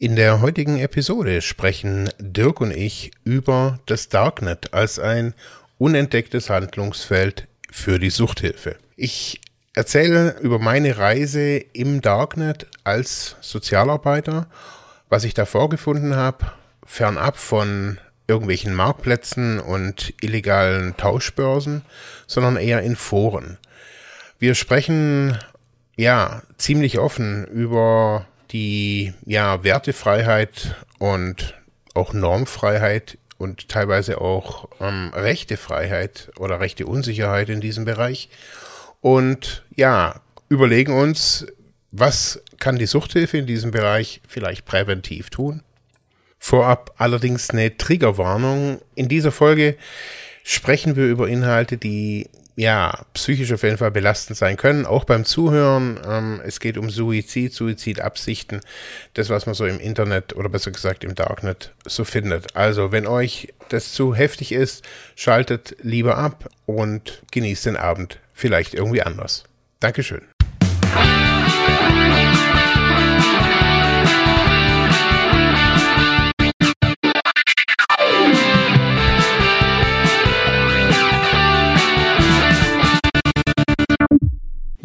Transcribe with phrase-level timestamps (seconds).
[0.00, 5.34] In der heutigen Episode sprechen Dirk und ich über das Darknet als ein
[5.76, 8.76] unentdecktes Handlungsfeld für die Suchthilfe.
[8.94, 9.40] Ich
[9.74, 14.46] erzähle über meine Reise im Darknet als Sozialarbeiter,
[15.08, 16.46] was ich da vorgefunden habe,
[16.86, 21.82] fernab von irgendwelchen Marktplätzen und illegalen Tauschbörsen,
[22.28, 23.58] sondern eher in Foren.
[24.38, 25.36] Wir sprechen
[25.96, 31.54] ja ziemlich offen über die ja, Wertefreiheit und
[31.94, 38.28] auch Normfreiheit und teilweise auch ähm, Rechtefreiheit oder rechte Unsicherheit in diesem Bereich.
[39.00, 41.46] Und ja, überlegen uns,
[41.90, 45.62] was kann die Suchthilfe in diesem Bereich vielleicht präventiv tun?
[46.38, 48.80] Vorab allerdings eine Triggerwarnung.
[48.94, 49.76] In dieser Folge
[50.44, 52.28] sprechen wir über Inhalte, die
[52.58, 56.00] ja, psychisch auf jeden Fall belastend sein können, auch beim Zuhören.
[56.04, 58.62] Ähm, es geht um Suizid, Suizidabsichten,
[59.14, 62.56] das, was man so im Internet oder besser gesagt im Darknet so findet.
[62.56, 64.84] Also, wenn euch das zu heftig ist,
[65.14, 69.44] schaltet lieber ab und genießt den Abend vielleicht irgendwie anders.
[69.78, 70.22] Dankeschön.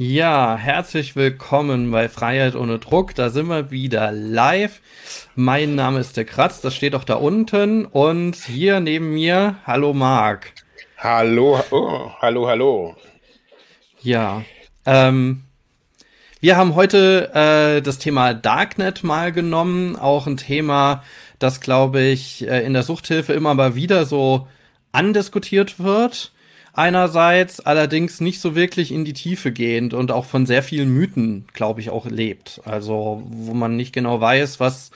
[0.05, 3.15] Ja, herzlich willkommen bei Freiheit ohne Druck.
[3.15, 4.81] Da sind wir wieder live.
[5.33, 7.85] Mein Name ist der Kratz, das steht auch da unten.
[7.85, 10.51] Und hier neben mir, hallo Marc.
[10.97, 12.97] Hallo, oh, hallo, hallo.
[14.01, 14.43] Ja,
[14.85, 15.43] ähm,
[16.41, 19.95] wir haben heute äh, das Thema Darknet mal genommen.
[19.95, 21.01] Auch ein Thema,
[21.39, 24.49] das, glaube ich, äh, in der Suchthilfe immer mal wieder so
[24.91, 26.33] andiskutiert wird
[26.73, 31.45] einerseits, allerdings nicht so wirklich in die Tiefe gehend und auch von sehr vielen Mythen,
[31.53, 32.61] glaube ich, auch lebt.
[32.65, 34.91] Also, wo man nicht genau weiß, was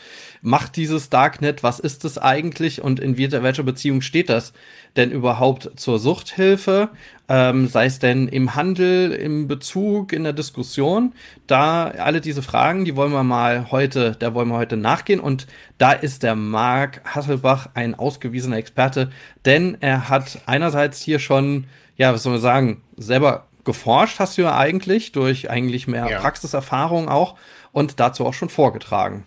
[0.47, 4.53] macht dieses Darknet, was ist es eigentlich und in welcher Beziehung steht das
[4.95, 6.89] denn überhaupt zur Suchthilfe,
[7.27, 11.13] ähm, sei es denn im Handel, im Bezug, in der Diskussion.
[11.45, 15.47] Da alle diese Fragen, die wollen wir mal heute, da wollen wir heute nachgehen und
[15.77, 19.11] da ist der Marc Hasselbach ein ausgewiesener Experte,
[19.45, 21.65] denn er hat einerseits hier schon,
[21.97, 26.19] ja, was soll man sagen, selber geforscht hast du ja eigentlich, durch eigentlich mehr ja.
[26.19, 27.35] Praxiserfahrung auch
[27.73, 29.25] und dazu auch schon vorgetragen.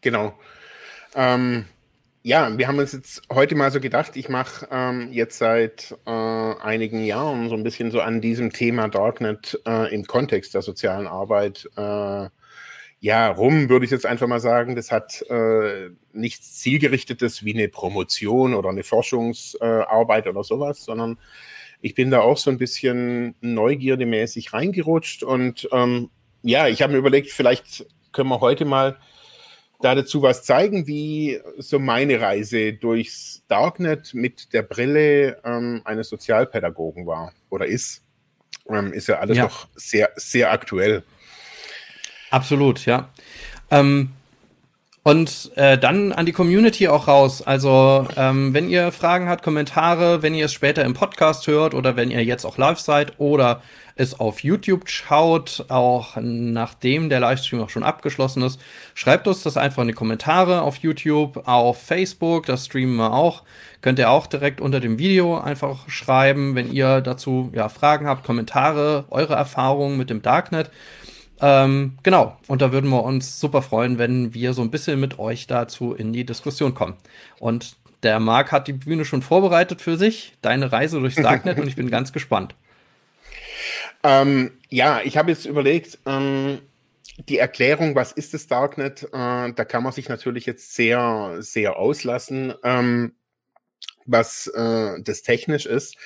[0.00, 0.38] Genau.
[1.14, 1.66] Ähm,
[2.22, 6.10] ja, wir haben uns jetzt heute mal so gedacht, ich mache ähm, jetzt seit äh,
[6.10, 11.06] einigen Jahren so ein bisschen so an diesem Thema Darknet äh, im Kontext der sozialen
[11.06, 12.28] Arbeit äh,
[13.00, 14.76] ja rum, würde ich jetzt einfach mal sagen.
[14.76, 21.18] Das hat äh, nichts zielgerichtetes wie eine Promotion oder eine Forschungsarbeit oder sowas, sondern
[21.80, 26.10] ich bin da auch so ein bisschen neugierdemäßig reingerutscht und ähm,
[26.42, 28.98] ja, ich habe mir überlegt, vielleicht können wir heute mal
[29.80, 36.08] da dazu was zeigen, wie so meine Reise durchs Darknet mit der Brille ähm, eines
[36.08, 38.02] Sozialpädagogen war oder ist.
[38.68, 39.44] Ähm, ist ja alles ja.
[39.44, 41.02] doch sehr, sehr aktuell.
[42.30, 43.08] Absolut, ja.
[43.70, 44.10] Ähm,
[45.04, 47.40] und äh, dann an die Community auch raus.
[47.40, 51.96] Also ähm, wenn ihr Fragen habt, Kommentare, wenn ihr es später im Podcast hört oder
[51.96, 53.62] wenn ihr jetzt auch live seid oder
[53.98, 58.60] es auf YouTube schaut, auch nachdem der Livestream auch schon abgeschlossen ist,
[58.94, 63.42] schreibt uns das einfach in die Kommentare auf YouTube, auf Facebook, das streamen wir auch.
[63.80, 68.24] Könnt ihr auch direkt unter dem Video einfach schreiben, wenn ihr dazu ja, Fragen habt,
[68.24, 70.70] Kommentare, eure Erfahrungen mit dem Darknet.
[71.40, 75.18] Ähm, genau, und da würden wir uns super freuen, wenn wir so ein bisschen mit
[75.18, 76.94] euch dazu in die Diskussion kommen.
[77.40, 81.66] Und der Marc hat die Bühne schon vorbereitet für sich, deine Reise durchs Darknet, und
[81.66, 82.54] ich bin ganz gespannt.
[84.02, 86.60] Ähm, ja, ich habe jetzt überlegt, ähm,
[87.28, 91.76] die Erklärung, was ist das Darknet, äh, da kann man sich natürlich jetzt sehr, sehr
[91.76, 93.14] auslassen, ähm,
[94.06, 95.96] was äh, das technisch ist.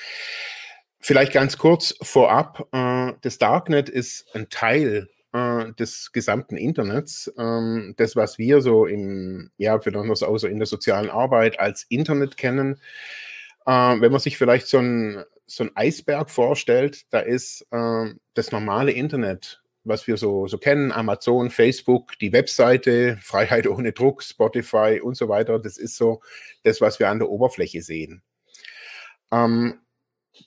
[0.99, 7.31] Vielleicht ganz kurz vorab, äh, das Darknet ist ein Teil äh, des gesamten Internets.
[7.37, 11.83] Ähm, das, was wir so im, ja, besonders auch so in der sozialen Arbeit als
[11.89, 12.79] Internet kennen,
[13.65, 18.51] äh, wenn man sich vielleicht so ein so ein Eisberg vorstellt, da ist äh, das
[18.51, 24.99] normale Internet, was wir so, so kennen, Amazon, Facebook, die Webseite, Freiheit ohne Druck, Spotify
[25.01, 26.21] und so weiter, das ist so
[26.63, 28.23] das, was wir an der Oberfläche sehen.
[29.31, 29.79] Ähm,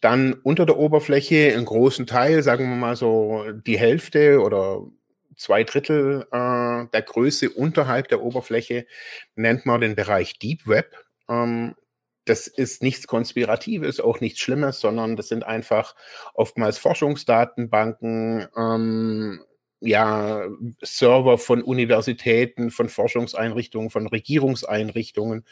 [0.00, 4.82] dann unter der Oberfläche einen großen Teil, sagen wir mal so die Hälfte oder
[5.36, 8.86] zwei Drittel äh, der Größe unterhalb der Oberfläche
[9.34, 10.96] nennt man den Bereich Deep Web.
[11.28, 11.74] Ähm,
[12.26, 15.94] das ist nichts Konspiratives, auch nichts Schlimmes, sondern das sind einfach
[16.34, 19.40] oftmals Forschungsdatenbanken, ähm,
[19.80, 20.48] ja,
[20.82, 25.44] Server von Universitäten, von Forschungseinrichtungen, von Regierungseinrichtungen,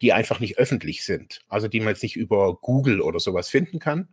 [0.00, 1.42] die einfach nicht öffentlich sind.
[1.48, 4.08] Also die man jetzt nicht über Google oder sowas finden kann.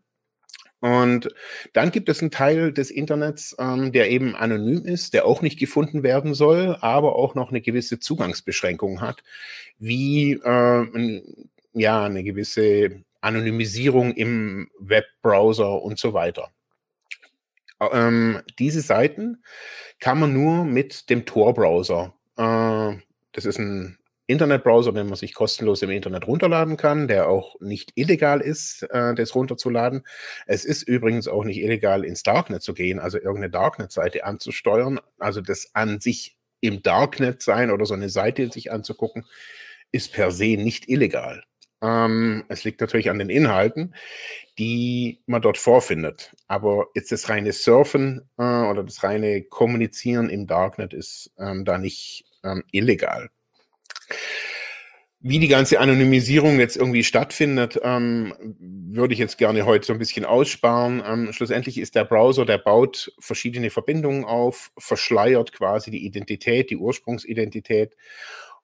[0.82, 1.30] Und
[1.72, 5.58] dann gibt es einen Teil des Internets, ähm, der eben anonym ist, der auch nicht
[5.58, 9.24] gefunden werden soll, aber auch noch eine gewisse Zugangsbeschränkung hat,
[9.80, 11.22] wie äh,
[11.74, 16.52] ja eine gewisse Anonymisierung im Webbrowser und so weiter.
[17.92, 19.44] Ähm, diese Seiten
[20.00, 22.14] kann man nur mit dem Tor-Browser.
[22.38, 22.98] Äh,
[23.32, 27.92] das ist ein Internetbrowser, den man sich kostenlos im Internet runterladen kann, der auch nicht
[27.96, 30.04] illegal ist, äh, das runterzuladen.
[30.46, 35.00] Es ist übrigens auch nicht illegal, ins Darknet zu gehen, also irgendeine Darknet-Seite anzusteuern.
[35.20, 39.26] Also das an sich im Darknet sein oder so eine Seite sich anzugucken,
[39.92, 41.44] ist per se nicht illegal.
[41.84, 43.94] Ähm, es liegt natürlich an den Inhalten,
[44.58, 46.34] die man dort vorfindet.
[46.48, 51.78] Aber jetzt das reine Surfen äh, oder das reine Kommunizieren im Darknet ist ähm, da
[51.78, 53.30] nicht ähm, illegal.
[55.26, 60.00] Wie die ganze Anonymisierung jetzt irgendwie stattfindet, ähm, würde ich jetzt gerne heute so ein
[60.00, 61.02] bisschen aussparen.
[61.06, 66.78] Ähm, schlussendlich ist der Browser, der baut verschiedene Verbindungen auf, verschleiert quasi die Identität, die
[66.78, 67.96] Ursprungsidentität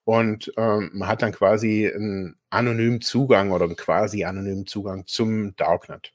[0.10, 5.56] und ähm, man hat dann quasi einen anonymen Zugang oder einen quasi anonymen Zugang zum
[5.56, 6.14] Darknet.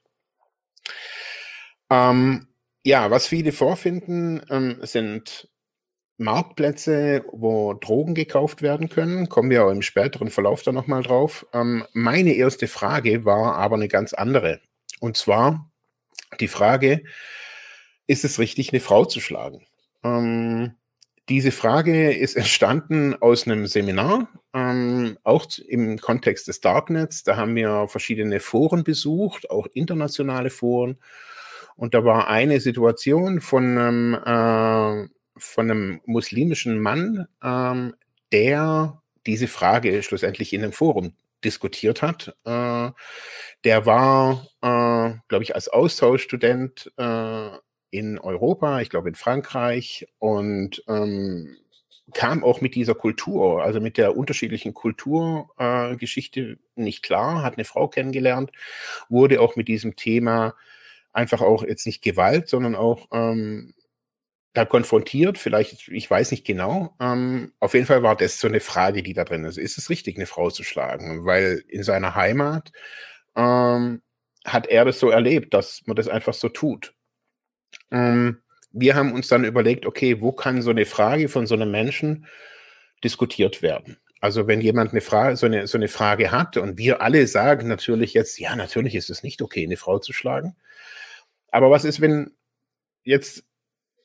[1.88, 2.49] Ähm,
[2.85, 5.49] ja, was viele vorfinden, ähm, sind
[6.17, 9.29] Marktplätze, wo Drogen gekauft werden können.
[9.29, 11.46] Kommen wir auch im späteren Verlauf da nochmal drauf.
[11.52, 14.61] Ähm, meine erste Frage war aber eine ganz andere.
[14.99, 15.70] Und zwar
[16.41, 17.05] die Frage,
[18.08, 19.64] ist es richtig, eine Frau zu schlagen?
[20.02, 20.75] Ähm,
[21.29, 27.23] diese Frage ist entstanden aus einem Seminar, ähm, auch im Kontext des Darknets.
[27.23, 30.99] Da haben wir verschiedene Foren besucht, auch internationale Foren.
[31.76, 37.94] Und da war eine Situation von einem, äh, von einem muslimischen Mann, ähm,
[38.32, 42.37] der diese Frage schlussendlich in einem Forum diskutiert hat.
[42.44, 42.91] Äh,
[43.65, 47.50] der war, äh, glaube ich, als Austauschstudent äh,
[47.94, 51.56] in Europa, ich glaube in Frankreich und ähm,
[52.12, 57.64] kam auch mit dieser Kultur, also mit der unterschiedlichen Kulturgeschichte äh, nicht klar, hat eine
[57.64, 58.50] Frau kennengelernt,
[59.08, 60.55] wurde auch mit diesem Thema
[61.12, 63.75] einfach auch jetzt nicht Gewalt, sondern auch ähm,
[64.55, 66.94] da konfrontiert, vielleicht, ich weiß nicht genau.
[67.00, 69.56] Ähm, auf jeden Fall war das so eine Frage, die da drin ist.
[69.56, 71.25] Ist es richtig, eine Frau zu schlagen?
[71.25, 72.73] Weil in seiner Heimat
[73.37, 74.02] ähm,
[74.44, 76.94] hat er das so erlebt, dass man das einfach so tut.
[77.91, 78.43] Ähm,
[78.73, 82.26] wir haben uns dann überlegt, okay, wo kann so eine Frage von so einem Menschen
[83.03, 83.99] diskutiert werden?
[84.21, 87.69] Also wenn jemand eine Frage, so eine, so eine Frage hat und wir alle sagen
[87.69, 90.56] natürlich jetzt, ja, natürlich ist es nicht okay, eine Frau zu schlagen.
[91.53, 92.31] Aber was ist, wenn
[93.05, 93.44] jetzt,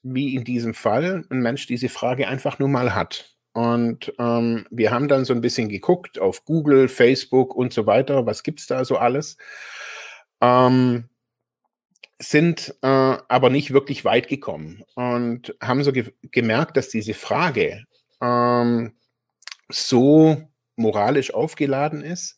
[0.04, 3.38] wie in diesem Fall, ein Mensch diese Frage einfach nur mal hat?
[3.54, 8.26] Und ähm, wir haben dann so ein bisschen geguckt auf Google, Facebook und so weiter,
[8.26, 9.38] was gibt es da so alles?
[10.42, 11.10] Ähm,
[12.22, 17.86] sind äh, aber nicht wirklich weit gekommen und haben so ge gemerkt, dass diese Frage
[18.22, 18.94] ähm,
[19.70, 22.38] so moralisch aufgeladen ist,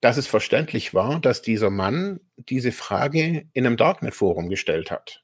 [0.00, 5.22] dass es verständlich war, dass dieser Mann diese Frage in einem Darknet-Forum gestellt hat.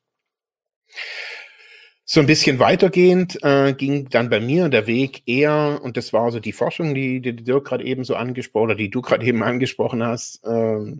[2.04, 6.30] So ein bisschen weitergehend äh, ging dann bei mir der Weg eher, und das war
[6.32, 9.42] so die Forschung, die, die Dirk gerade eben so angesprochen oder die du gerade eben
[9.42, 10.96] angesprochen hast, äh,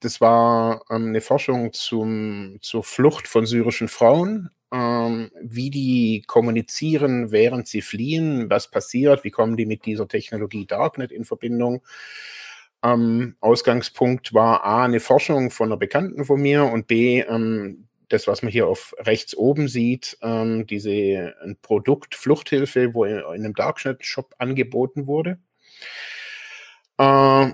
[0.00, 7.32] das war ähm, eine Forschung zum, zur Flucht von syrischen Frauen, ähm, wie die kommunizieren,
[7.32, 11.82] während sie fliehen, was passiert, wie kommen die mit dieser Technologie Darknet in Verbindung.
[12.82, 18.26] Ähm, Ausgangspunkt war A, eine Forschung von einer Bekannten von mir und B, ähm, das,
[18.26, 23.24] was man hier auf rechts oben sieht, ähm, diese ein Produkt Fluchthilfe, wo in, in
[23.24, 25.38] einem Darknet-Shop angeboten wurde.
[26.98, 27.52] Äh,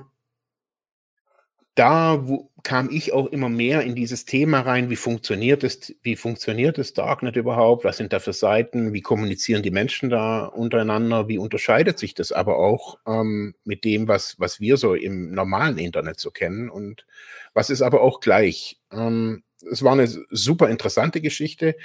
[1.77, 6.17] da wo, kam ich auch immer mehr in dieses Thema rein, wie funktioniert es, wie
[6.17, 11.29] funktioniert das Darknet überhaupt, was sind da für Seiten, wie kommunizieren die Menschen da untereinander,
[11.29, 15.79] wie unterscheidet sich das aber auch ähm, mit dem, was, was wir so im normalen
[15.79, 16.71] Internet so kennen?
[16.71, 17.07] Und
[17.55, 18.81] was ist aber auch gleich.
[18.91, 21.77] Ähm, es war eine super interessante Geschichte,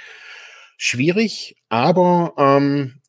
[0.78, 3.01] schwierig, aber ähm,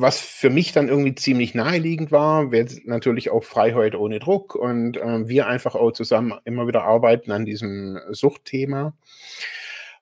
[0.00, 4.96] was für mich dann irgendwie ziemlich naheliegend war, wäre natürlich auch Freiheit ohne Druck und
[4.96, 8.94] äh, wir einfach auch zusammen immer wieder arbeiten an diesem Suchtthema,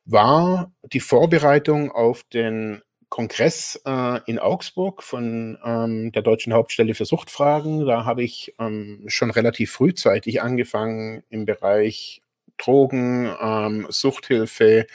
[0.05, 7.05] war die Vorbereitung auf den Kongress äh, in Augsburg von ähm, der Deutschen Hauptstelle für
[7.05, 7.87] Suchtfragen.
[7.87, 12.23] Da habe ich ähm, schon relativ frühzeitig angefangen im Bereich
[12.57, 14.87] Drogen, ähm, Suchthilfe,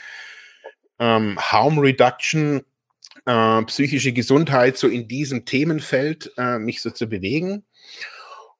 [0.98, 2.62] ähm, Harm Reduction,
[3.26, 7.64] äh, psychische Gesundheit, so in diesem Themenfeld äh, mich so zu bewegen.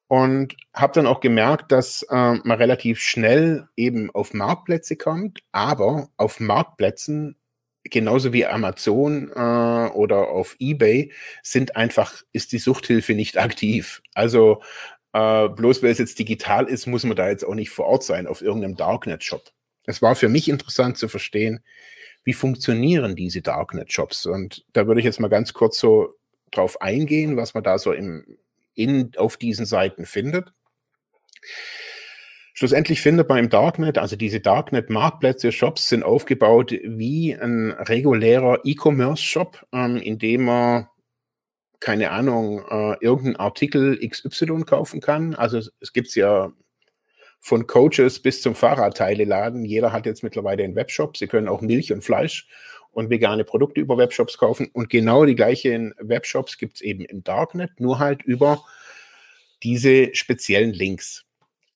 [0.09, 6.09] Und habe dann auch gemerkt, dass äh, man relativ schnell eben auf Marktplätze kommt, aber
[6.17, 7.37] auf Marktplätzen
[7.85, 11.13] genauso wie Amazon äh, oder auf eBay
[11.43, 14.03] sind einfach, ist die Suchthilfe nicht aktiv.
[14.15, 14.63] Also
[15.13, 18.05] äh, bloß weil es jetzt digital ist, muss man da jetzt auch nicht vor Ort
[18.05, 19.51] sein auf irgendeinem Darknet-Shop.
[19.87, 21.65] Es war für mich interessant zu verstehen,
[22.25, 24.27] wie funktionieren diese Darknet-Shops.
[24.27, 26.15] Und da würde ich jetzt mal ganz kurz so
[26.51, 28.39] drauf eingehen, was man da so im,
[28.75, 30.53] in, auf diesen Seiten findet.
[32.53, 39.67] Schlussendlich findet man im Darknet, also diese Darknet-Marktplätze, Shops sind aufgebaut wie ein regulärer E-Commerce-Shop,
[39.73, 40.89] ähm, in dem man,
[41.79, 45.35] keine Ahnung, äh, irgendeinen Artikel XY kaufen kann.
[45.35, 46.53] Also es gibt ja
[47.41, 49.65] von Coaches bis zum Fahrradteileladen.
[49.65, 51.17] Jeder hat jetzt mittlerweile einen Webshop.
[51.17, 52.47] Sie können auch Milch und Fleisch
[52.93, 54.69] und vegane Produkte über Webshops kaufen.
[54.73, 58.63] Und genau die gleichen Webshops gibt es eben im Darknet, nur halt über
[59.63, 61.25] diese speziellen Links.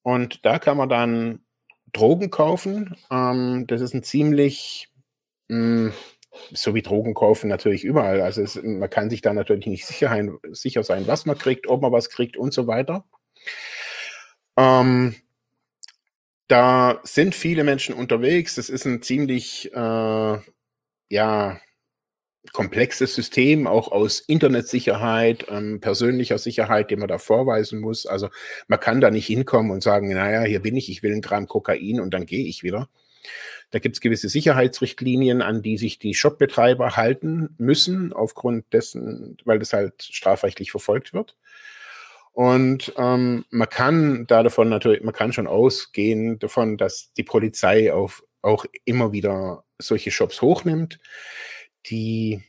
[0.02, 1.40] Und da kann man dann
[1.92, 2.96] Drogen kaufen.
[3.10, 4.88] Ähm, das ist ein ziemlich,
[5.48, 5.92] mh, hm,
[6.52, 8.20] so wie Drogen kaufen natürlich überall.
[8.20, 11.80] Also es, man kann sich da natürlich nicht sicher, sicher sein, was man kriegt, ob
[11.80, 13.04] man was kriegt und so weiter.
[14.56, 15.14] Ähm,
[16.48, 18.54] da sind viele Menschen unterwegs.
[18.56, 20.38] Das ist ein ziemlich, äh,
[21.10, 21.60] ja,
[22.52, 28.06] komplexes System, auch aus Internetsicherheit, ähm, persönlicher Sicherheit, die man da vorweisen muss.
[28.06, 28.28] Also
[28.68, 31.48] man kann da nicht hinkommen und sagen, naja, hier bin ich, ich will ein Gramm
[31.48, 32.88] Kokain und dann gehe ich wieder.
[33.70, 39.58] Da gibt es gewisse Sicherheitsrichtlinien, an die sich die Shopbetreiber halten müssen, aufgrund dessen, weil
[39.58, 41.36] das halt strafrechtlich verfolgt wird.
[42.34, 47.92] Und ähm, man kann da davon natürlich, man kann schon ausgehen davon, dass die Polizei
[47.92, 50.98] auf, auch immer wieder solche Shops hochnimmt.
[51.86, 52.42] Die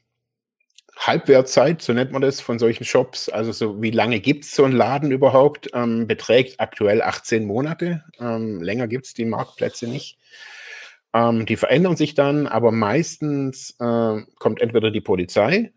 [0.98, 4.64] Halbwertzeit, so nennt man das, von solchen Shops, also so wie lange gibt es so
[4.64, 8.04] einen Laden überhaupt, ähm, beträgt aktuell 18 Monate.
[8.20, 10.18] Ähm, länger gibt es die Marktplätze nicht.
[11.14, 15.74] Ähm, die verändern sich dann, aber meistens äh, kommt entweder die Polizei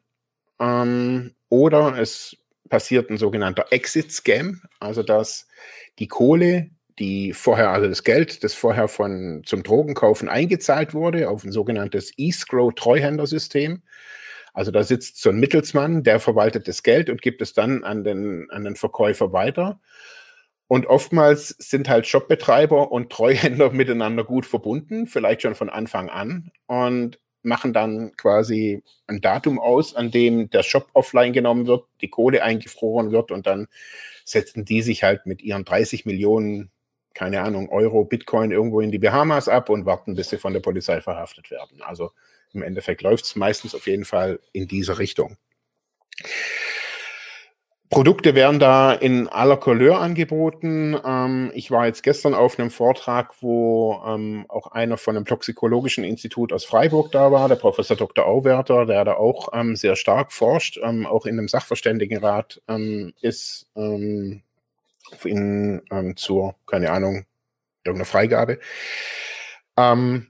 [0.59, 2.37] ähm, oder es
[2.69, 5.47] passiert ein sogenannter Exit-Scam, also dass
[5.99, 11.45] die Kohle, die vorher, also das Geld, das vorher von zum Drogenkaufen eingezahlt wurde, auf
[11.45, 13.83] ein sogenanntes Escrow-Treuhändersystem.
[14.53, 18.03] Also da sitzt so ein Mittelsmann, der verwaltet das Geld und gibt es dann an
[18.03, 19.81] den, an den Verkäufer weiter.
[20.67, 26.51] Und oftmals sind halt Shopbetreiber und Treuhänder miteinander gut verbunden, vielleicht schon von Anfang an.
[26.67, 32.09] Und machen dann quasi ein Datum aus, an dem der Shop offline genommen wird, die
[32.09, 33.69] Kohle eingefroren wird und dann
[34.25, 36.71] setzen die sich halt mit ihren 30 Millionen,
[37.15, 40.61] keine Ahnung, Euro, Bitcoin irgendwo in die Bahamas ab und warten, bis sie von der
[40.61, 41.83] Polizei verhaftet werden.
[41.83, 42.11] Also
[42.53, 45.37] im Endeffekt läuft es meistens auf jeden Fall in diese Richtung.
[47.91, 50.95] Produkte werden da in aller Couleur angeboten.
[51.05, 56.05] Ähm, ich war jetzt gestern auf einem Vortrag, wo ähm, auch einer von einem toxikologischen
[56.05, 58.27] Institut aus Freiburg da war, der Professor Dr.
[58.27, 63.67] Auwerter, der da auch ähm, sehr stark forscht, ähm, auch in einem Sachverständigenrat ähm, ist,
[63.75, 64.43] ähm,
[65.25, 65.81] in,
[66.17, 67.25] zur, keine Ahnung,
[67.85, 68.59] irgendeiner Freigabe.
[69.79, 70.27] Ähm,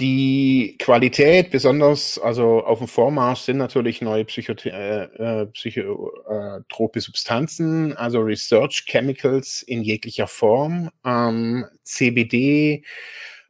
[0.00, 7.96] die Qualität, besonders also auf dem Vormarsch, sind natürlich neue Psychotrope äh, äh, Psychotrope Substanzen,
[7.96, 12.84] also Research Chemicals in jeglicher Form, ähm, CBD,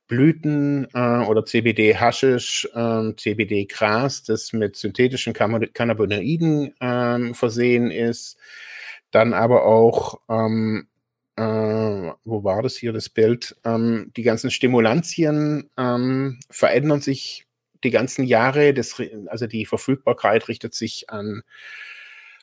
[0.07, 8.39] Blüten äh, oder CBD Haschisch, äh, CBD Gras, das mit synthetischen Cannabinoiden äh, versehen ist.
[9.11, 10.89] Dann aber auch ähm,
[11.39, 13.57] äh, wo war das hier, das Bild?
[13.65, 17.47] Ähm, die ganzen Stimulantien ähm, verändern sich
[17.85, 18.75] die ganzen Jahre.
[18.75, 21.43] Das, also die Verfügbarkeit richtet sich an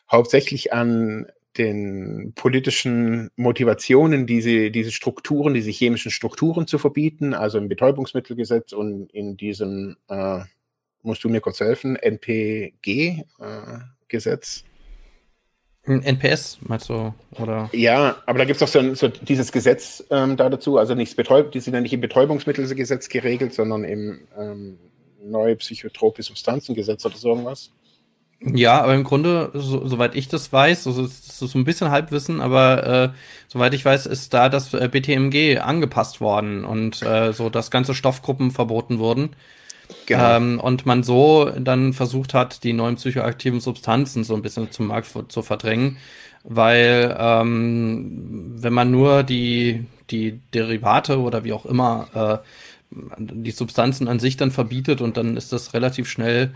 [0.09, 7.67] hauptsächlich an den politischen Motivationen, diese, diese Strukturen, diese chemischen Strukturen zu verbieten, also im
[7.67, 10.39] Betäubungsmittelgesetz und in diesem, äh,
[11.01, 13.23] musst du mir kurz helfen, NPG-Gesetz.
[14.63, 14.74] Äh,
[15.87, 17.13] NPS, meinst du?
[17.39, 17.69] Oder?
[17.71, 21.15] Ja, aber da gibt es doch so, so, dieses Gesetz ähm, da dazu, also nicht
[21.15, 24.77] Betäub die sind ja nicht im Betäubungsmittelgesetz geregelt, sondern im ähm,
[25.23, 27.71] neue psychotrope Substanzengesetz oder so irgendwas.
[28.41, 31.89] Ja, aber im Grunde, so, soweit ich das weiß, also das ist so ein bisschen
[31.89, 33.09] Halbwissen, aber äh,
[33.47, 37.95] soweit ich weiß, ist da das äh, BTMG angepasst worden und äh, so, dass ganze
[37.95, 39.35] Stoffgruppen verboten wurden.
[40.05, 40.37] Genau.
[40.37, 44.87] Ähm, und man so dann versucht hat, die neuen psychoaktiven Substanzen so ein bisschen zum
[44.87, 45.97] Markt zu verdrängen,
[46.43, 54.07] weil ähm, wenn man nur die, die Derivate oder wie auch immer äh, die Substanzen
[54.07, 56.53] an sich dann verbietet und dann ist das relativ schnell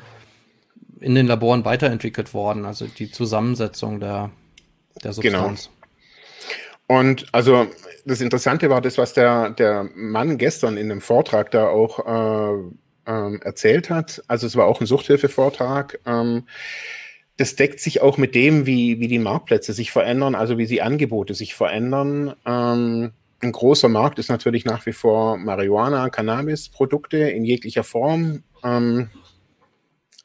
[1.00, 4.32] in den Laboren weiterentwickelt worden, also die Zusammensetzung der,
[5.04, 5.40] der genau.
[5.40, 5.70] Substanz.
[6.88, 7.00] Genau.
[7.00, 7.68] Und also
[8.06, 12.72] das Interessante war das, was der, der Mann gestern in dem Vortrag da auch äh,
[13.10, 14.24] ähm, erzählt hat.
[14.28, 16.00] Also es war auch ein Suchthilfevortrag.
[16.06, 16.44] Ähm,
[17.38, 20.82] das deckt sich auch mit dem, wie, wie die Marktplätze sich verändern, also wie die
[20.82, 22.36] Angebote sich verändern.
[22.46, 23.12] Ähm,
[23.42, 28.44] ein großer Markt ist natürlich nach wie vor Marihuana, Cannabis-Produkte in jeglicher Form.
[28.64, 29.10] Ähm,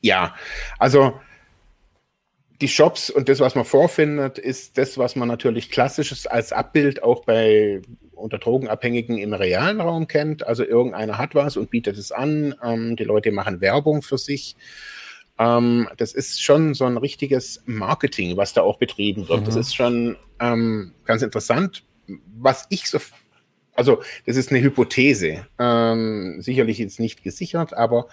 [0.01, 0.35] ja,
[0.79, 1.15] also
[2.61, 7.03] die Shops und das, was man vorfindet, ist das, was man natürlich klassisches als Abbild
[7.03, 7.81] auch bei
[8.15, 10.47] unter Drogenabhängigen im realen Raum kennt.
[10.47, 12.55] Also irgendeiner hat was und bietet es an.
[12.63, 14.57] Ähm, die Leute machen Werbung für sich.
[15.39, 19.41] Ähm, das ist schon so ein richtiges Marketing, was da auch betrieben wird.
[19.41, 19.45] Mhm.
[19.45, 21.83] Das ist schon ähm, ganz interessant.
[22.37, 22.99] Was ich so,
[23.75, 28.09] also das ist eine Hypothese, ähm, sicherlich jetzt nicht gesichert, aber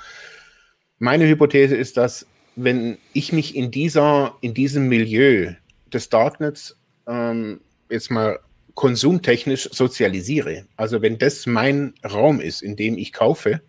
[0.97, 5.53] meine Hypothese ist, dass wenn ich mich in dieser, in diesem Milieu
[5.91, 6.77] des Darknets
[7.07, 8.39] ähm, jetzt mal
[8.75, 13.61] konsumtechnisch sozialisiere, also wenn das mein Raum ist, in dem ich kaufe,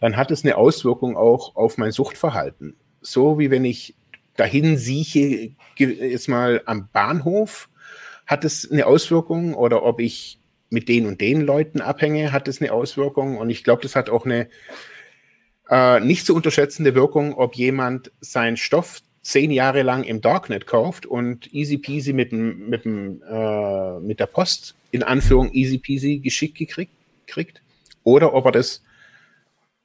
[0.00, 2.76] dann hat es eine Auswirkung auch auf mein Suchtverhalten.
[3.00, 3.94] So wie wenn ich
[4.36, 7.68] dahin sieche, jetzt mal am Bahnhof,
[8.26, 10.40] hat es eine Auswirkung oder ob ich
[10.70, 13.38] mit den und den Leuten abhänge, hat es eine Auswirkung.
[13.38, 14.48] Und ich glaube, das hat auch eine
[15.70, 21.06] äh, nicht zu unterschätzende Wirkung, ob jemand seinen Stoff zehn Jahre lang im Darknet kauft
[21.06, 26.92] und easy peasy mit, mit, äh, mit der Post in Anführung easy peasy geschickt gekriegt,
[27.26, 27.62] kriegt,
[28.04, 28.82] oder ob er das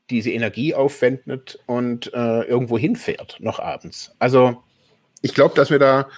[0.09, 4.13] diese Energie aufwendet und äh, irgendwo hinfährt, noch abends.
[4.19, 4.61] Also
[5.21, 6.09] ich glaube, dass wir da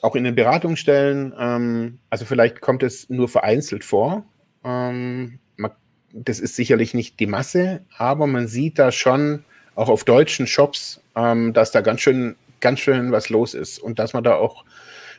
[0.00, 4.24] auch in den Beratungsstellen, ähm, also vielleicht kommt es nur vereinzelt vor.
[4.64, 5.72] Ähm, man,
[6.12, 11.01] das ist sicherlich nicht die Masse, aber man sieht da schon auch auf deutschen Shops,
[11.16, 14.64] ähm, dass da ganz schön, ganz schön was los ist und dass man da auch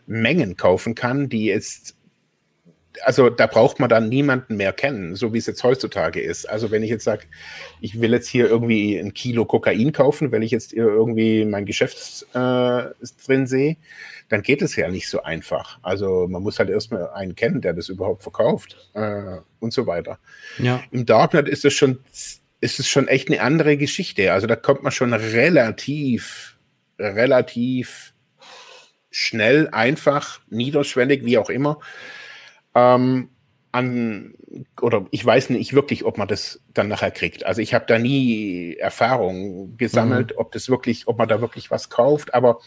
[0.05, 1.95] Mengen kaufen kann, die jetzt
[3.01, 6.47] also da braucht man dann niemanden mehr kennen, so wie es jetzt heutzutage ist.
[6.49, 7.23] Also wenn ich jetzt sage,
[7.82, 12.27] ich will jetzt hier irgendwie ein Kilo Kokain kaufen, wenn ich jetzt irgendwie mein Geschäft
[12.34, 12.84] äh,
[13.25, 13.77] drin sehe,
[14.29, 15.79] dann geht es ja nicht so einfach.
[15.82, 20.19] Also man muss halt erstmal einen kennen, der das überhaupt verkauft äh, und so weiter.
[20.60, 20.84] Ja.
[20.91, 21.99] Im Darknet ist es schon,
[22.63, 24.32] ist es schon echt eine andere Geschichte.
[24.32, 26.58] Also da kommt man schon relativ,
[26.97, 28.13] relativ
[29.12, 31.80] schnell, einfach, niederschwellig, wie auch immer,
[32.73, 33.30] ähm,
[33.73, 34.36] an,
[34.82, 37.45] oder ich weiß nicht wirklich, ob man das dann nachher kriegt.
[37.45, 40.38] Also ich habe da nie Erfahrung gesammelt, mhm.
[40.38, 42.60] ob das wirklich, ob man da wirklich was kauft, aber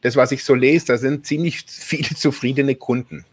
[0.00, 3.26] das, was ich so lese, da sind ziemlich viele zufriedene Kunden.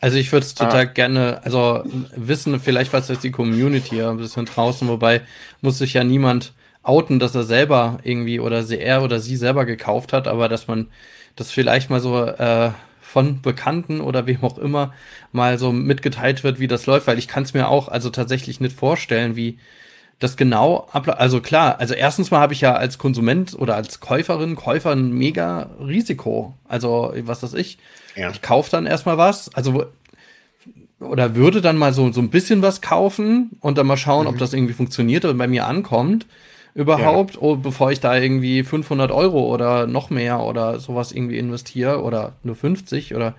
[0.00, 0.84] Also ich würde es total ah.
[0.84, 1.84] gerne, also
[2.16, 5.20] wissen, vielleicht was ist die Community ein bisschen draußen, wobei
[5.60, 9.66] muss sich ja niemand outen, dass er selber irgendwie oder sie, er oder sie selber
[9.66, 10.88] gekauft hat, aber dass man
[11.36, 14.94] das vielleicht mal so äh, von Bekannten oder wem auch immer
[15.32, 18.60] mal so mitgeteilt wird, wie das läuft, weil ich kann es mir auch also tatsächlich
[18.60, 19.58] nicht vorstellen, wie
[20.18, 21.18] das genau abläuft.
[21.18, 25.12] Also klar, also erstens mal habe ich ja als Konsument oder als Käuferin, Käufer ein
[25.12, 26.54] mega Risiko.
[26.68, 27.78] Also was weiß ich.
[28.16, 28.30] Ja.
[28.30, 29.86] Ich kaufe dann erstmal was, also
[31.00, 34.32] oder würde dann mal so, so ein bisschen was kaufen und dann mal schauen, mhm.
[34.32, 36.26] ob das irgendwie funktioniert oder bei mir ankommt
[36.74, 37.40] überhaupt, ja.
[37.40, 42.34] oh, bevor ich da irgendwie 500 Euro oder noch mehr oder sowas irgendwie investiere oder
[42.42, 43.34] nur 50 oder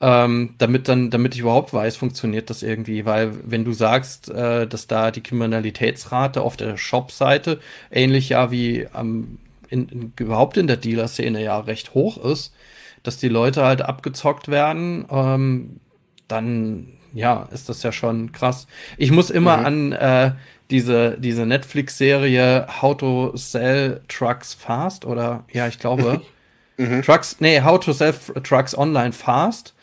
[0.00, 4.66] ähm, damit dann, damit ich überhaupt weiß, funktioniert das irgendwie, weil wenn du sagst, äh,
[4.66, 7.58] dass da die Kriminalitätsrate auf der Shop-Seite
[7.90, 12.54] ähnlich ja wie ähm, in, in, überhaupt in der Dealer-Szene ja recht hoch ist,
[13.02, 15.80] dass die Leute halt abgezockt werden, ähm,
[16.26, 18.66] dann ja, ist das ja schon krass.
[18.96, 19.66] Ich muss immer mhm.
[19.66, 20.32] an äh,
[20.70, 26.20] diese, diese Netflix-Serie How to Sell Trucks Fast oder ja, ich glaube.
[26.76, 27.02] mhm.
[27.02, 29.74] Trucks, nee, How to Sell Trucks Online Fast.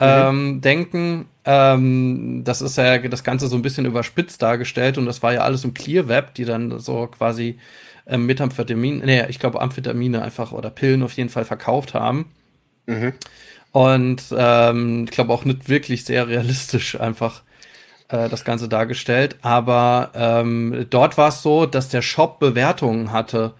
[0.00, 0.06] Mhm.
[0.06, 5.22] Ähm, denken, ähm, das ist ja das Ganze so ein bisschen überspitzt dargestellt und das
[5.22, 7.58] war ja alles im Clear Web, die dann so quasi
[8.06, 12.32] ähm, Methamphetamin, nee, ich glaube Amphetamine einfach oder Pillen auf jeden Fall verkauft haben.
[12.86, 13.12] Mhm.
[13.72, 17.42] Und ähm, ich glaube auch nicht wirklich sehr realistisch einfach
[18.08, 19.36] äh, das Ganze dargestellt.
[19.42, 23.54] Aber ähm, dort war es so, dass der Shop Bewertungen hatte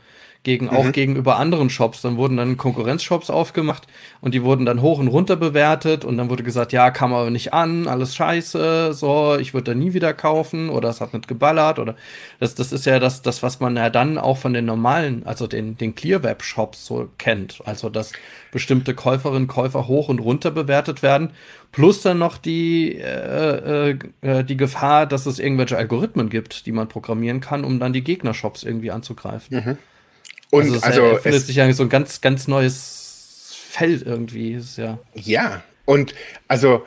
[0.44, 0.72] gegen, mhm.
[0.72, 2.02] auch gegenüber anderen Shops.
[2.02, 3.88] Dann wurden dann Konkurrenzshops aufgemacht
[4.20, 7.30] und die wurden dann hoch und runter bewertet und dann wurde gesagt, ja, kam aber
[7.30, 11.26] nicht an, alles scheiße, so, ich würde da nie wieder kaufen oder es hat nicht
[11.26, 11.96] geballert oder
[12.38, 15.46] das, das ist ja das, das, was man ja dann auch von den normalen, also
[15.46, 17.60] den, den Clear-Web-Shops so kennt.
[17.64, 18.12] Also, dass
[18.52, 21.30] bestimmte Käuferinnen, Käufer hoch und runter bewertet werden.
[21.72, 26.72] Plus dann noch die, äh, äh, äh, die Gefahr, dass es irgendwelche Algorithmen gibt, die
[26.72, 29.56] man programmieren kann, um dann die Gegnershops irgendwie anzugreifen.
[29.56, 29.78] Mhm.
[30.54, 34.52] Und also, es also findet sich ja so ein ganz, ganz neues Feld irgendwie.
[34.52, 35.00] Ist ja.
[35.14, 36.14] ja, und
[36.46, 36.86] also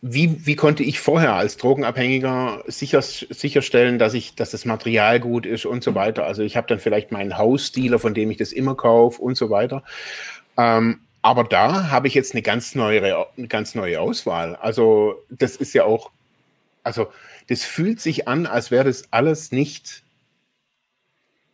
[0.00, 5.44] wie, wie konnte ich vorher als Drogenabhängiger sicher, sicherstellen, dass ich, dass das Material gut
[5.44, 6.24] ist und so weiter?
[6.24, 9.50] Also ich habe dann vielleicht meinen Hausdealer, von dem ich das immer kaufe und so
[9.50, 9.82] weiter.
[10.56, 14.54] Ähm, aber da habe ich jetzt eine ganz neue, eine ganz neue Auswahl.
[14.54, 16.12] Also das ist ja auch,
[16.84, 17.08] also
[17.48, 20.04] das fühlt sich an, als wäre das alles nicht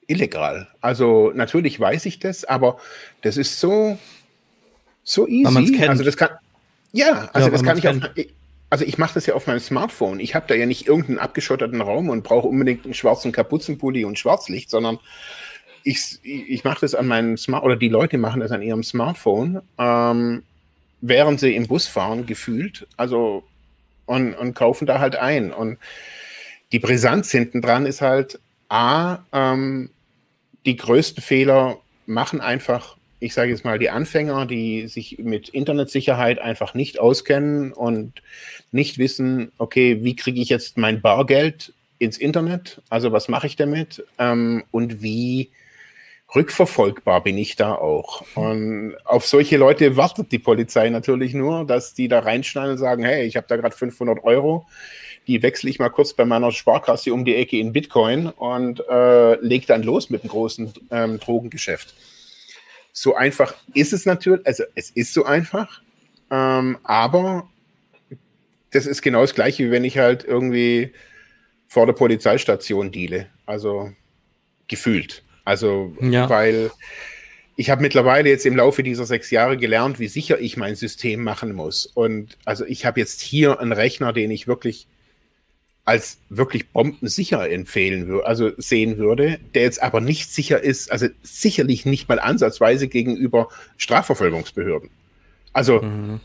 [0.07, 0.69] illegal.
[0.81, 2.79] Also natürlich weiß ich das, aber
[3.23, 3.99] das ist so
[5.05, 5.85] so easy.
[5.87, 6.31] Also das kann
[6.93, 7.97] ja, also ja, das kann ich auf,
[8.71, 10.19] also ich mache das ja auf meinem Smartphone.
[10.19, 14.19] Ich habe da ja nicht irgendeinen abgeschotteten Raum und brauche unbedingt einen schwarzen Kapuzenpulli und
[14.19, 14.99] Schwarzlicht, sondern
[15.85, 19.61] ich, ich mache das an meinem Smart oder die Leute machen das an ihrem Smartphone,
[19.79, 20.43] ähm,
[21.01, 22.89] während sie im Bus fahren, gefühlt.
[22.97, 23.45] Also
[24.07, 25.53] und, und kaufen da halt ein.
[25.53, 25.79] Und
[26.73, 29.91] die Brisanz hinten dran ist halt, A, ähm,
[30.67, 36.39] die größten Fehler machen einfach, ich sage jetzt mal, die Anfänger, die sich mit Internetsicherheit
[36.39, 38.23] einfach nicht auskennen und
[38.73, 42.83] nicht wissen, okay, wie kriege ich jetzt mein Bargeld ins Internet?
[42.91, 44.05] Also was mache ich damit?
[44.19, 45.51] Ähm, und wie
[46.35, 48.25] rückverfolgbar bin ich da auch.
[48.35, 53.05] Und auf solche Leute wartet die Polizei natürlich nur, dass die da reinschneiden und sagen,
[53.05, 54.67] hey, ich habe da gerade 500 Euro
[55.27, 59.35] die wechsle ich mal kurz bei meiner Sparkasse um die Ecke in Bitcoin und äh,
[59.41, 61.95] leg dann los mit einem großen ähm, Drogengeschäft.
[62.93, 65.83] So einfach ist es natürlich, also es ist so einfach,
[66.31, 67.49] ähm, aber
[68.71, 70.93] das ist genau das gleiche, wie wenn ich halt irgendwie
[71.69, 73.27] vor der Polizeistation deale.
[73.45, 73.93] Also
[74.69, 75.23] gefühlt.
[75.45, 76.29] Also, ja.
[76.29, 76.71] weil
[77.57, 81.23] ich habe mittlerweile jetzt im Laufe dieser sechs Jahre gelernt, wie sicher ich mein System
[81.23, 81.87] machen muss.
[81.87, 84.89] Und also ich habe jetzt hier einen Rechner, den ich wirklich
[85.87, 91.07] als wirklich bombensicher empfehlen würde, also sehen würde, der jetzt aber nicht sicher ist, also
[91.23, 94.91] sicherlich nicht mal ansatzweise gegenüber Strafverfolgungsbehörden.
[95.53, 96.21] Also, mhm.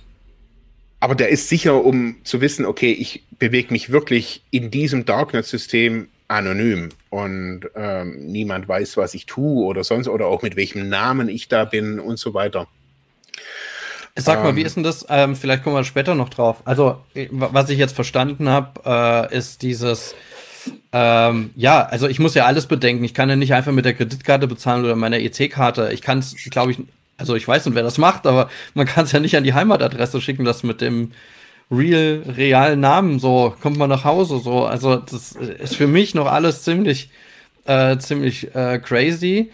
[1.00, 6.08] aber der ist sicher, um zu wissen, okay, ich bewege mich wirklich in diesem Darknet-System
[6.28, 11.30] anonym und ähm, niemand weiß, was ich tue oder sonst oder auch mit welchem Namen
[11.30, 12.68] ich da bin und so weiter.
[14.18, 14.66] Sag mal, wie ähm.
[14.66, 15.06] ist denn das?
[15.10, 16.58] Ähm, vielleicht kommen wir später noch drauf.
[16.66, 16.98] Also,
[17.32, 20.16] was ich jetzt verstanden habe, äh, ist dieses,
[20.92, 23.04] ähm, ja, also ich muss ja alles bedenken.
[23.04, 25.92] Ich kann ja nicht einfach mit der Kreditkarte bezahlen oder meiner EC-Karte.
[25.94, 26.80] Ich kann es, glaube ich,
[27.18, 29.54] also ich weiß nicht, wer das macht, aber man kann es ja nicht an die
[29.54, 31.12] Heimatadresse schicken, das mit dem
[31.72, 34.66] real, realen Namen, so kommt man nach Hause, so.
[34.66, 37.10] Also das ist für mich noch alles ziemlich,
[37.66, 39.52] äh, ziemlich äh, crazy.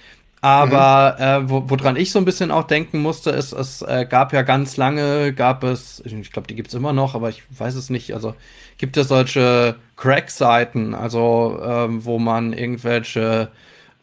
[0.48, 1.46] Aber mhm.
[1.46, 4.44] äh, wo, woran ich so ein bisschen auch denken musste, ist, es äh, gab ja
[4.44, 7.90] ganz lange, gab es, ich glaube, die gibt es immer noch, aber ich weiß es
[7.90, 8.34] nicht, also
[8.78, 13.50] gibt es solche Crack-Seiten, also ähm, wo man irgendwelche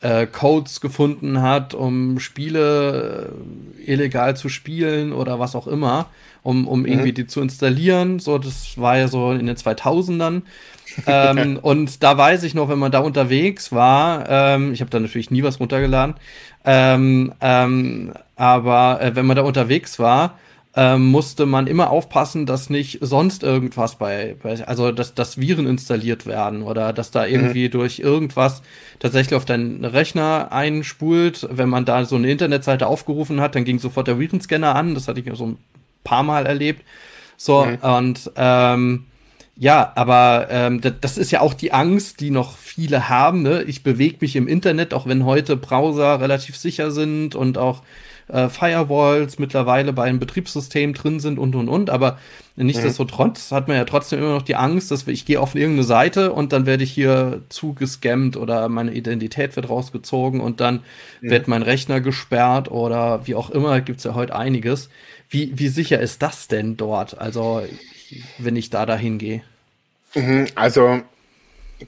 [0.02, 3.32] äh, Codes gefunden hat, um Spiele
[3.86, 6.10] äh, illegal zu spielen oder was auch immer,
[6.42, 6.86] um, um mhm.
[6.86, 8.18] irgendwie die zu installieren.
[8.18, 10.42] So, das war ja so in den 2000ern
[11.06, 15.00] ähm, und da weiß ich noch, wenn man da unterwegs war, ähm, ich habe da
[15.00, 16.14] natürlich nie was runtergeladen,
[16.64, 20.38] ähm, ähm, aber äh, wenn man da unterwegs war,
[20.76, 25.66] ähm, musste man immer aufpassen, dass nicht sonst irgendwas bei, bei also dass, dass Viren
[25.66, 27.72] installiert werden oder dass da irgendwie mhm.
[27.72, 28.62] durch irgendwas
[28.98, 31.46] tatsächlich auf deinen Rechner einspult.
[31.50, 34.94] Wenn man da so eine Internetseite aufgerufen hat, dann ging sofort der Virenscanner an.
[34.94, 35.58] Das hatte ich so ein
[36.02, 36.84] paar Mal erlebt.
[37.36, 37.76] So, mhm.
[37.76, 39.06] und ähm,
[39.56, 43.42] ja, aber ähm, das ist ja auch die Angst, die noch viele haben.
[43.42, 43.62] Ne?
[43.62, 47.82] Ich bewege mich im Internet, auch wenn heute Browser relativ sicher sind und auch
[48.28, 51.88] äh, Firewalls mittlerweile bei einem Betriebssystem drin sind und und und.
[51.88, 52.18] Aber
[52.56, 53.54] nichtsdestotrotz mhm.
[53.54, 56.52] hat man ja trotzdem immer noch die Angst, dass ich gehe auf irgendeine Seite und
[56.52, 60.82] dann werde ich hier zugescammt oder meine Identität wird rausgezogen und dann
[61.20, 61.30] mhm.
[61.30, 63.80] wird mein Rechner gesperrt oder wie auch immer.
[63.80, 64.88] Gibt's ja heute einiges.
[65.28, 67.18] Wie, wie sicher ist das denn dort?
[67.18, 67.62] Also
[68.38, 69.42] wenn ich da dahin gehe?
[70.14, 71.00] Mhm, also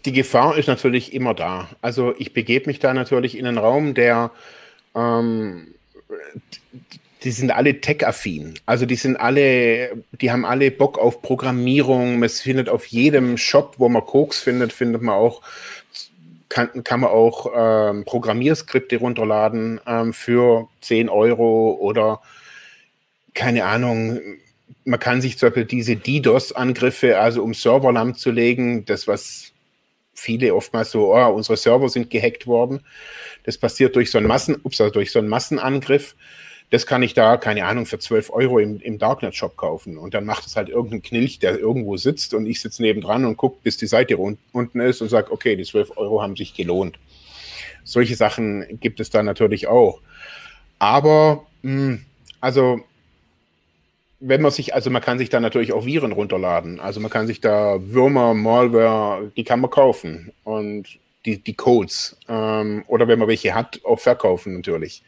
[0.04, 1.68] die Gefahr ist natürlich immer da.
[1.80, 4.30] Also ich begebe mich da natürlich in einen Raum, der
[4.94, 5.68] ähm,
[7.22, 8.54] die sind alle tech-affin.
[8.66, 12.18] Also die sind alle, die haben alle Bock auf Programmierung.
[12.18, 15.42] Man findet auf jedem Shop, wo man Koks findet, findet man auch
[16.48, 22.20] kann, kann man auch ähm, Programmierskripte runterladen ähm, für 10 Euro oder
[23.34, 24.20] keine Ahnung.
[24.86, 29.52] Man kann sich zum Beispiel diese DDoS-Angriffe, also um Server lahmzulegen, das, was
[30.14, 32.80] viele oftmals so, oh, unsere Server sind gehackt worden.
[33.44, 36.14] Das passiert durch so einen Massen, ups, also durch so einen Massenangriff
[36.70, 39.98] das kann ich da, keine Ahnung, für 12 Euro im, im Darknet-Shop kaufen.
[39.98, 43.36] Und dann macht es halt irgendein Knilch, der irgendwo sitzt und ich sitze nebendran und
[43.36, 46.98] gucke, bis die Seite unten ist und sage, okay, die 12 Euro haben sich gelohnt.
[47.84, 50.00] Solche Sachen gibt es da natürlich auch.
[50.80, 52.06] Aber, mh, hm,
[52.40, 52.80] also,
[54.20, 56.80] wenn man sich, also man kann sich da natürlich auch Viren runterladen.
[56.80, 60.32] Also man kann sich da Würmer, Malware, die kann man kaufen.
[60.44, 62.16] Und die, die Codes.
[62.28, 65.02] Ähm, oder wenn man welche hat, auch verkaufen natürlich.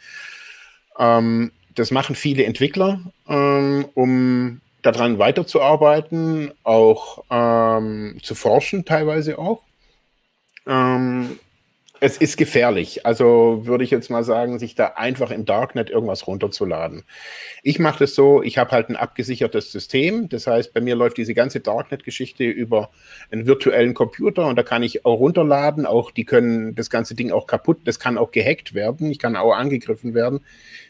[0.99, 9.63] Ähm, das machen viele Entwickler, ähm, um daran weiterzuarbeiten, auch ähm, zu forschen teilweise auch.
[12.01, 13.05] Es ist gefährlich.
[13.07, 17.03] Also würde ich jetzt mal sagen, sich da einfach im Darknet irgendwas runterzuladen.
[17.65, 20.29] Ich mache das so, ich habe halt ein abgesichertes System.
[20.29, 22.91] Das heißt, bei mir läuft diese ganze Darknet-Geschichte über
[23.33, 25.87] einen virtuellen Computer und da kann ich auch runterladen.
[25.87, 29.11] Auch die können das ganze Ding auch kaputt, das kann auch gehackt werden.
[29.11, 30.41] Ich kann auch angegriffen werden.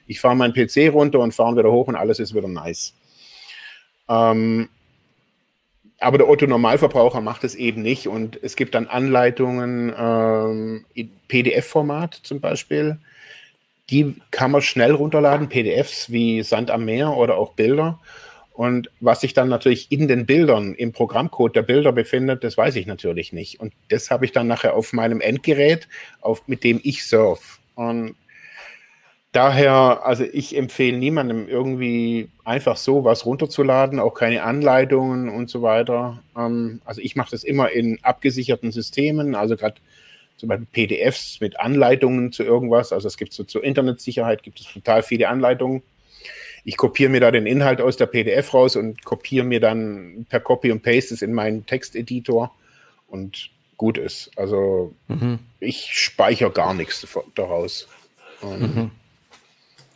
[0.07, 2.95] Ich fahre meinen PC runter und fahre wieder hoch und alles ist wieder nice.
[4.11, 4.69] Ähm,
[6.01, 12.15] aber der Otto-Normalverbraucher macht es eben nicht und es gibt dann Anleitungen ähm, in PDF-Format
[12.23, 12.99] zum Beispiel.
[13.91, 17.99] Die kann man schnell runterladen, PDFs wie Sand am Meer oder auch Bilder.
[18.53, 22.77] Und was sich dann natürlich in den Bildern, im Programmcode der Bilder befindet, das weiß
[22.77, 23.61] ich natürlich nicht.
[23.61, 25.89] Und das habe ich dann nachher auf meinem Endgerät,
[26.21, 27.61] auf, mit dem ich surf.
[27.77, 28.17] Und
[29.33, 35.63] daher, also ich empfehle niemandem irgendwie einfach so was runterzuladen, auch keine Anleitungen und so
[35.63, 36.23] weiter.
[36.37, 39.77] Ähm, also ich mache das immer in abgesicherten Systemen, also gerade
[40.37, 42.93] zum Beispiel PDFs mit Anleitungen zu irgendwas.
[42.93, 45.83] Also es gibt so zur Internetsicherheit gibt es total viele Anleitungen.
[46.65, 50.41] Ich kopiere mir da den Inhalt aus der PDF raus und kopiere mir dann per
[50.41, 52.55] Copy und Paste es in meinen Texteditor
[53.09, 54.31] und gut ist.
[54.37, 55.39] Also mhm.
[55.61, 57.89] ich speichere gar nichts daraus.
[58.43, 58.91] Mhm.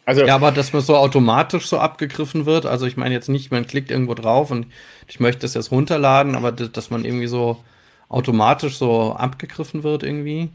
[0.05, 3.53] Also, ja, aber dass man so automatisch so abgegriffen wird, also ich meine jetzt nicht,
[3.53, 4.67] man klickt irgendwo drauf und
[5.07, 7.59] ich möchte es jetzt runterladen, aber dass man irgendwie so
[8.09, 10.51] automatisch so abgegriffen wird irgendwie.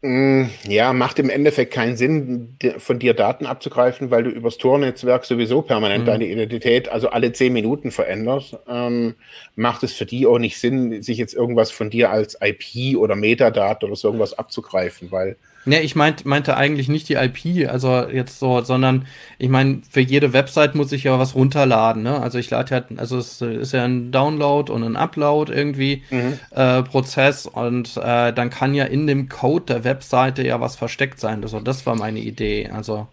[0.00, 5.24] Mm, ja, macht im Endeffekt keinen Sinn, von dir Daten abzugreifen, weil du übers Tor-Netzwerk
[5.24, 6.06] sowieso permanent mhm.
[6.06, 8.56] deine Identität, also alle zehn Minuten veränderst.
[8.68, 9.16] Ähm,
[9.56, 13.16] macht es für die auch nicht Sinn, sich jetzt irgendwas von dir als IP oder
[13.16, 18.08] Metadaten oder so irgendwas abzugreifen, weil Ne, ich meint, meinte eigentlich nicht die IP, also
[18.08, 19.06] jetzt so, sondern
[19.38, 22.20] ich meine, für jede Website muss ich ja was runterladen, ne?
[22.20, 26.38] Also ich lade ja, also es ist ja ein Download und ein Upload irgendwie mhm.
[26.52, 31.20] äh, Prozess und äh, dann kann ja in dem Code der Webseite ja was versteckt
[31.20, 31.42] sein.
[31.42, 32.70] Also das war meine Idee.
[32.72, 33.08] Also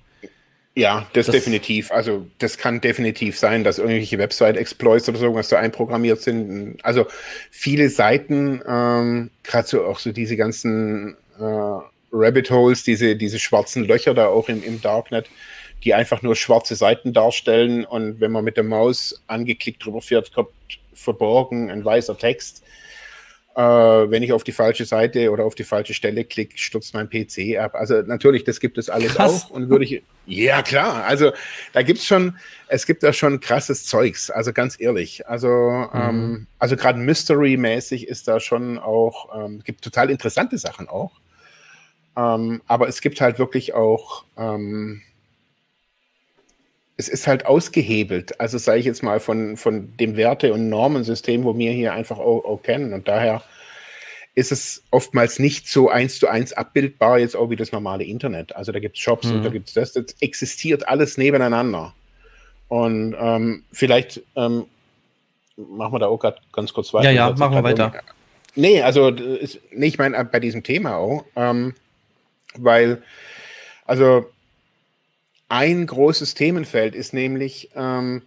[0.76, 1.92] ja, das, das, definitiv.
[1.92, 6.78] Also das kann definitiv sein, dass irgendwelche Website-Exploits oder so irgendwas so einprogrammiert sind.
[6.84, 7.06] Also
[7.50, 11.80] viele Seiten, ähm, gerade so auch so diese ganzen äh,
[12.12, 15.28] Rabbit Holes, diese, diese schwarzen Löcher da auch im, im Darknet,
[15.84, 20.34] die einfach nur schwarze Seiten darstellen und wenn man mit der Maus angeklickt drüber fährt,
[20.34, 20.50] kommt
[20.94, 22.63] verborgen ein weißer Text.
[23.56, 27.10] Äh, wenn ich auf die falsche Seite oder auf die falsche Stelle klicke, stürzt mein
[27.10, 27.74] PC ab.
[27.74, 29.46] Also natürlich, das gibt es alles Krass.
[29.46, 30.04] auch und würde ich.
[30.26, 31.06] Ja, klar.
[31.06, 31.32] Also
[31.72, 32.36] da gibt es schon,
[32.68, 35.26] es gibt da schon krasses Zeugs, also ganz ehrlich.
[35.28, 35.89] Also, mhm.
[35.94, 41.12] ähm, also gerade Mystery-mäßig ist da schon auch, ähm, gibt total interessante Sachen auch.
[42.17, 45.01] Ähm, aber es gibt halt wirklich auch, ähm,
[46.97, 48.39] es ist halt ausgehebelt.
[48.39, 52.17] Also sage ich jetzt mal von, von dem Werte- und Normensystem, wo wir hier einfach
[52.17, 52.93] auch, auch, kennen.
[52.93, 53.43] Und daher
[54.34, 58.56] ist es oftmals nicht so eins zu eins abbildbar, jetzt auch wie das normale Internet.
[58.56, 59.36] Also da gibt es Shops mhm.
[59.36, 59.93] und da gibt es das.
[59.93, 61.93] Das existiert alles nebeneinander.
[62.69, 64.65] Und ähm, vielleicht ähm,
[65.58, 67.12] machen wir da auch gerade ganz kurz weiter.
[67.12, 67.93] Ja, ja, machen wir weiter.
[68.56, 71.25] Nee, also ist, nee, ich meine bei diesem Thema auch.
[71.36, 71.73] Ähm,
[72.63, 73.02] weil,
[73.86, 74.26] also
[75.50, 78.22] ein großes Themenfeld ist nämlich ähm,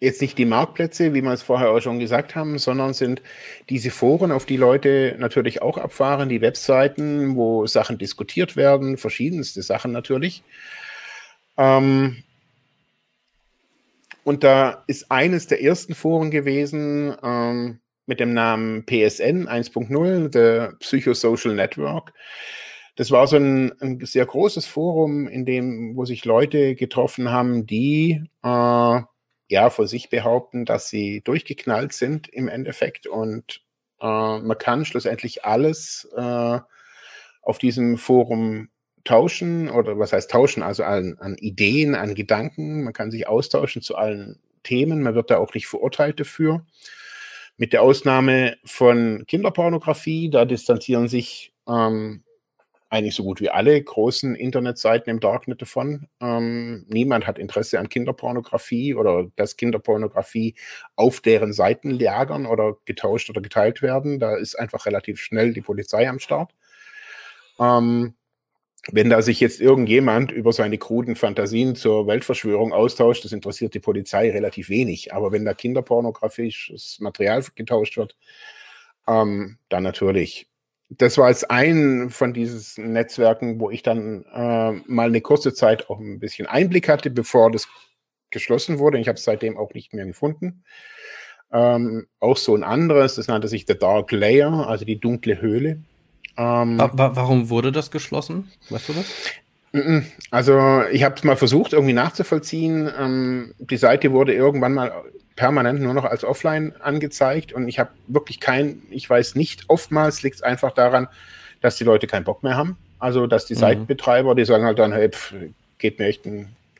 [0.00, 3.20] jetzt nicht die Marktplätze, wie wir es vorher auch schon gesagt haben, sondern sind
[3.68, 9.62] diese Foren, auf die Leute natürlich auch abfahren, die Webseiten, wo Sachen diskutiert werden, verschiedenste
[9.62, 10.42] Sachen natürlich.
[11.58, 12.22] Ähm,
[14.24, 17.79] und da ist eines der ersten Foren gewesen ähm,
[18.10, 22.12] mit dem Namen PSN 1.0, der Psychosocial Network
[22.96, 27.64] das war so ein, ein, sehr großes Forum, in dem, wo sich Leute getroffen haben,
[27.64, 29.00] die äh,
[29.48, 33.62] ja vor sich behaupten, dass sie durchgeknallt sind im Endeffekt und
[34.00, 36.58] Äh, man kann schlussendlich alles äh,
[37.42, 38.68] auf diesem Forum
[39.04, 42.84] tauschen oder was heißt tauschen, also an, an, Ideen, an Gedanken.
[42.84, 45.02] Man kann sich austauschen zu allen Themen.
[45.02, 46.66] Man wird da auch nicht verurteilt dafür.
[47.60, 52.24] Mit der Ausnahme von Kinderpornografie, da distanzieren sich ähm,
[52.88, 56.08] eigentlich so gut wie alle großen Internetseiten im Darknet davon.
[56.22, 60.54] Ähm, niemand hat Interesse an Kinderpornografie oder dass Kinderpornografie
[60.96, 64.18] auf deren Seiten lagern oder getauscht oder geteilt werden.
[64.20, 66.54] Da ist einfach relativ schnell die Polizei am Start.
[67.58, 68.14] Ähm,
[68.92, 73.80] wenn da sich jetzt irgendjemand über seine kruden Fantasien zur Weltverschwörung austauscht, das interessiert die
[73.80, 75.12] Polizei relativ wenig.
[75.12, 78.16] Aber wenn da kinderpornografisches Material getauscht wird,
[79.06, 80.50] ähm, dann natürlich
[80.90, 85.88] das war jetzt ein von diesen Netzwerken, wo ich dann äh, mal eine kurze Zeit
[85.88, 87.68] auch ein bisschen Einblick hatte, bevor das
[88.30, 88.98] geschlossen wurde.
[88.98, 90.64] Ich habe es seitdem auch nicht mehr gefunden.
[91.52, 95.82] Ähm, auch so ein anderes, das nannte sich The Dark Layer, also die dunkle Höhle.
[96.36, 98.50] Ähm, warum wurde das geschlossen?
[98.68, 99.06] Weißt du das?
[100.30, 102.90] Also ich habe es mal versucht, irgendwie nachzuvollziehen.
[102.98, 104.92] Ähm, die Seite wurde irgendwann mal
[105.36, 110.22] permanent nur noch als offline angezeigt und ich habe wirklich kein, ich weiß nicht, oftmals
[110.22, 111.08] liegt es einfach daran,
[111.60, 112.76] dass die Leute keinen Bock mehr haben.
[112.98, 113.60] Also, dass die mhm.
[113.60, 115.34] Seitenbetreiber, die sagen halt dann, hey, pff,
[115.78, 116.22] geht mir echt,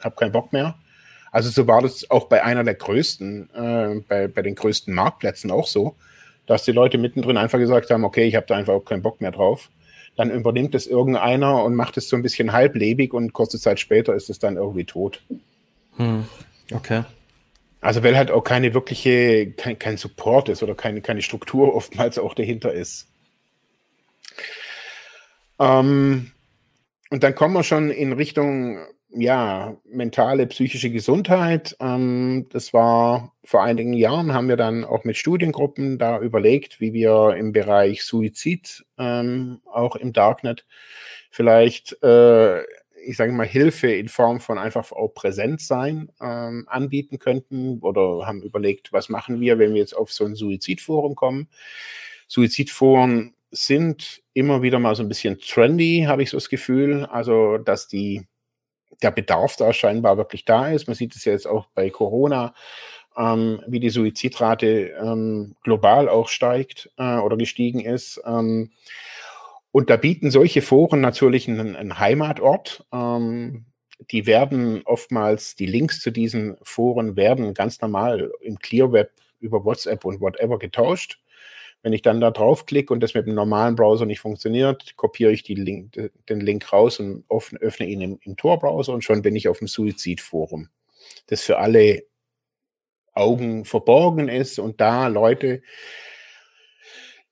[0.01, 0.75] hab keinen Bock mehr.
[1.33, 5.51] Also, so war das auch bei einer der größten, äh, bei, bei den größten Marktplätzen
[5.51, 5.97] auch so,
[6.51, 9.21] dass die Leute mittendrin einfach gesagt haben, okay, ich habe da einfach auch keinen Bock
[9.21, 9.71] mehr drauf.
[10.17, 14.17] Dann übernimmt es irgendeiner und macht es so ein bisschen halblebig und kurze Zeit später
[14.17, 15.23] ist es dann irgendwie tot.
[15.97, 16.25] Hm.
[16.75, 17.05] Okay.
[17.81, 22.19] Also weil halt auch keine wirkliche, kein, kein Support ist oder keine, keine Struktur oftmals
[22.19, 23.07] auch dahinter ist.
[25.61, 26.33] Ähm,
[27.11, 28.79] und dann kommen wir schon in Richtung,
[29.13, 31.77] ja, mentale, psychische Gesundheit.
[31.81, 36.93] Ähm, das war vor einigen Jahren, haben wir dann auch mit Studiengruppen da überlegt, wie
[36.93, 40.67] wir im Bereich Suizid, ähm, auch im Darknet,
[41.31, 42.63] vielleicht äh,
[43.05, 48.43] ich sage mal, Hilfe in Form von einfach auch Präsenzsein ähm, anbieten könnten oder haben
[48.43, 51.49] überlegt, was machen wir, wenn wir jetzt auf so ein Suizidforum kommen.
[52.29, 57.05] Suizidforen sind immer wieder mal so ein bisschen trendy, habe ich so das Gefühl.
[57.07, 58.27] Also, dass die,
[59.03, 60.87] der Bedarf da scheinbar wirklich da ist.
[60.87, 62.55] Man sieht es ja jetzt auch bei Corona,
[63.17, 68.21] ähm, wie die Suizidrate ähm, global auch steigt äh, oder gestiegen ist.
[68.25, 68.71] Ähm,
[69.73, 72.85] und da bieten solche Foren natürlich einen, einen Heimatort.
[72.93, 73.67] Ähm,
[74.11, 79.11] die werden oftmals, die Links zu diesen Foren werden ganz normal im Clearweb
[79.41, 81.21] über WhatsApp und whatever getauscht.
[81.83, 85.43] Wenn ich dann da draufklicke und das mit dem normalen Browser nicht funktioniert, kopiere ich
[85.49, 87.25] Link, den Link raus und
[87.61, 90.69] öffne ihn im, im Tor-Browser und schon bin ich auf dem Suizid-Forum.
[91.29, 92.05] Das für alle
[93.13, 95.63] Augen verborgen ist und da Leute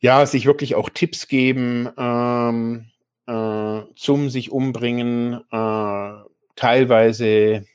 [0.01, 2.91] ja, sich wirklich auch Tipps geben ähm,
[3.27, 6.13] äh, zum sich umbringen, äh,
[6.57, 7.67] teilweise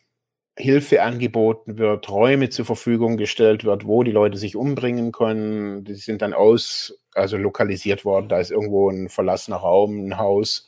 [0.56, 5.84] Hilfe angeboten wird, Räume zur Verfügung gestellt wird, wo die Leute sich umbringen können.
[5.84, 8.30] Die sind dann aus, also lokalisiert worden.
[8.30, 10.68] Da ist irgendwo ein verlassener Raum, ein Haus.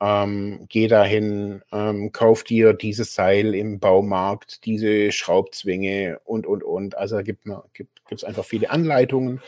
[0.00, 6.96] Ähm, geh dahin, ähm, kauf dir dieses Seil im Baumarkt, diese Schraubzwinge und, und, und.
[6.96, 7.54] Also da gibt es
[8.08, 9.40] gibt, einfach viele Anleitungen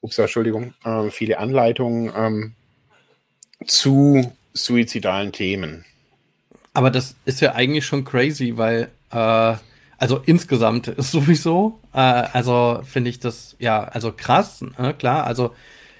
[0.00, 2.54] ups, Entschuldigung, äh, viele Anleitungen ähm,
[3.66, 5.84] zu suizidalen Themen.
[6.72, 9.54] Aber das ist ja eigentlich schon crazy, weil, äh,
[9.98, 15.54] also insgesamt ist sowieso, äh, also finde ich das, ja, also krass, ne, klar, also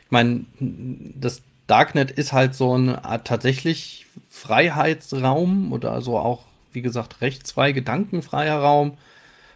[0.05, 6.83] ich meine, das Darknet ist halt so ein Art tatsächlich Freiheitsraum oder so auch, wie
[6.83, 8.95] gesagt, rechtsfrei, gedankenfreier Raum.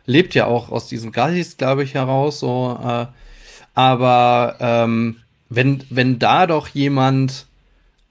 [0.07, 3.07] Lebt ja auch aus diesem Geist, glaube ich, heraus, so, äh,
[3.75, 5.17] aber ähm,
[5.49, 7.47] wenn, wenn da doch jemand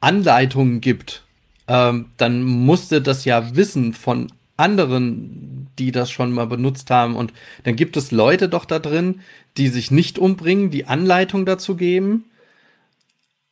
[0.02, 1.23] Anleitungen gibt,
[1.68, 7.16] ähm, dann musste das ja wissen von anderen, die das schon mal benutzt haben.
[7.16, 9.22] Und dann gibt es Leute doch da drin,
[9.58, 12.26] die sich nicht umbringen, die Anleitung dazu geben.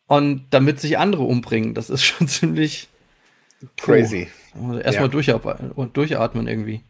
[0.08, 2.90] Und damit sich andere umbringen, das ist schon ziemlich
[3.78, 4.28] crazy.
[4.54, 5.12] Also erstmal ja.
[5.12, 6.82] durchatmen, durchatmen irgendwie.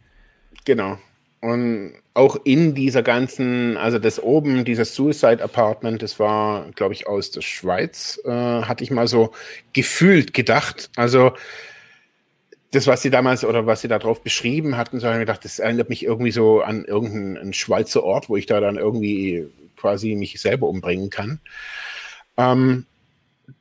[0.64, 0.98] Genau.
[1.40, 7.06] Und auch in dieser ganzen, also das oben, dieses Suicide Apartment, das war, glaube ich,
[7.06, 9.32] aus der Schweiz, äh, hatte ich mal so
[9.72, 10.90] gefühlt gedacht.
[10.96, 11.32] Also
[12.70, 15.44] das, was sie damals oder was sie da drauf beschrieben hatten, so habe ich gedacht,
[15.44, 19.46] das erinnert mich irgendwie so an irgendeinen Schweizer Ort, wo ich da dann irgendwie
[19.76, 21.40] quasi mich selber umbringen kann.
[22.36, 22.86] Ähm,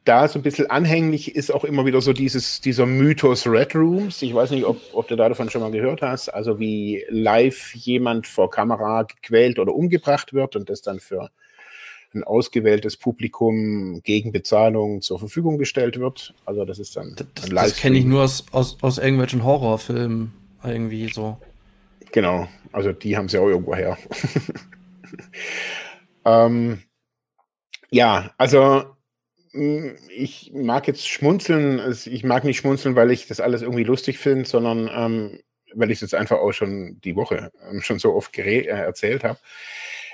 [0.04, 4.22] da so ein bisschen anhänglich ist auch immer wieder so dieses, dieser Mythos Red Rooms.
[4.22, 6.30] Ich weiß nicht, ob, ob du davon schon mal gehört hast.
[6.30, 11.30] Also wie live jemand vor Kamera gequält oder umgebracht wird und das dann für
[12.14, 16.34] ein ausgewähltes Publikum gegen Bezahlung zur Verfügung gestellt wird.
[16.46, 21.12] Also das ist dann das, Das kenne ich nur aus, aus, aus irgendwelchen Horrorfilmen irgendwie
[21.12, 21.38] so.
[22.12, 23.98] Genau, also die haben sie auch irgendwo her.
[26.26, 26.82] ähm,
[27.90, 28.84] ja, also
[29.54, 31.82] ich mag jetzt schmunzeln.
[32.06, 35.40] Ich mag nicht schmunzeln, weil ich das alles irgendwie lustig finde, sondern ähm,
[35.74, 39.24] weil ich es jetzt einfach auch schon die Woche ähm, schon so oft äh, erzählt
[39.24, 39.40] habe.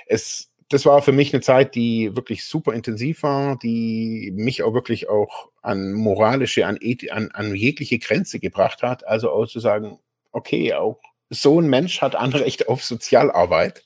[0.06, 4.74] Es, das war für mich eine Zeit, die wirklich super intensiv war, die mich auch
[4.74, 6.78] wirklich auch an moralische, an,
[7.10, 9.06] an, an jegliche Grenze gebracht hat.
[9.06, 9.98] Also auch zu sagen,
[10.32, 13.84] okay, auch so ein Mensch hat Anrecht auf Sozialarbeit,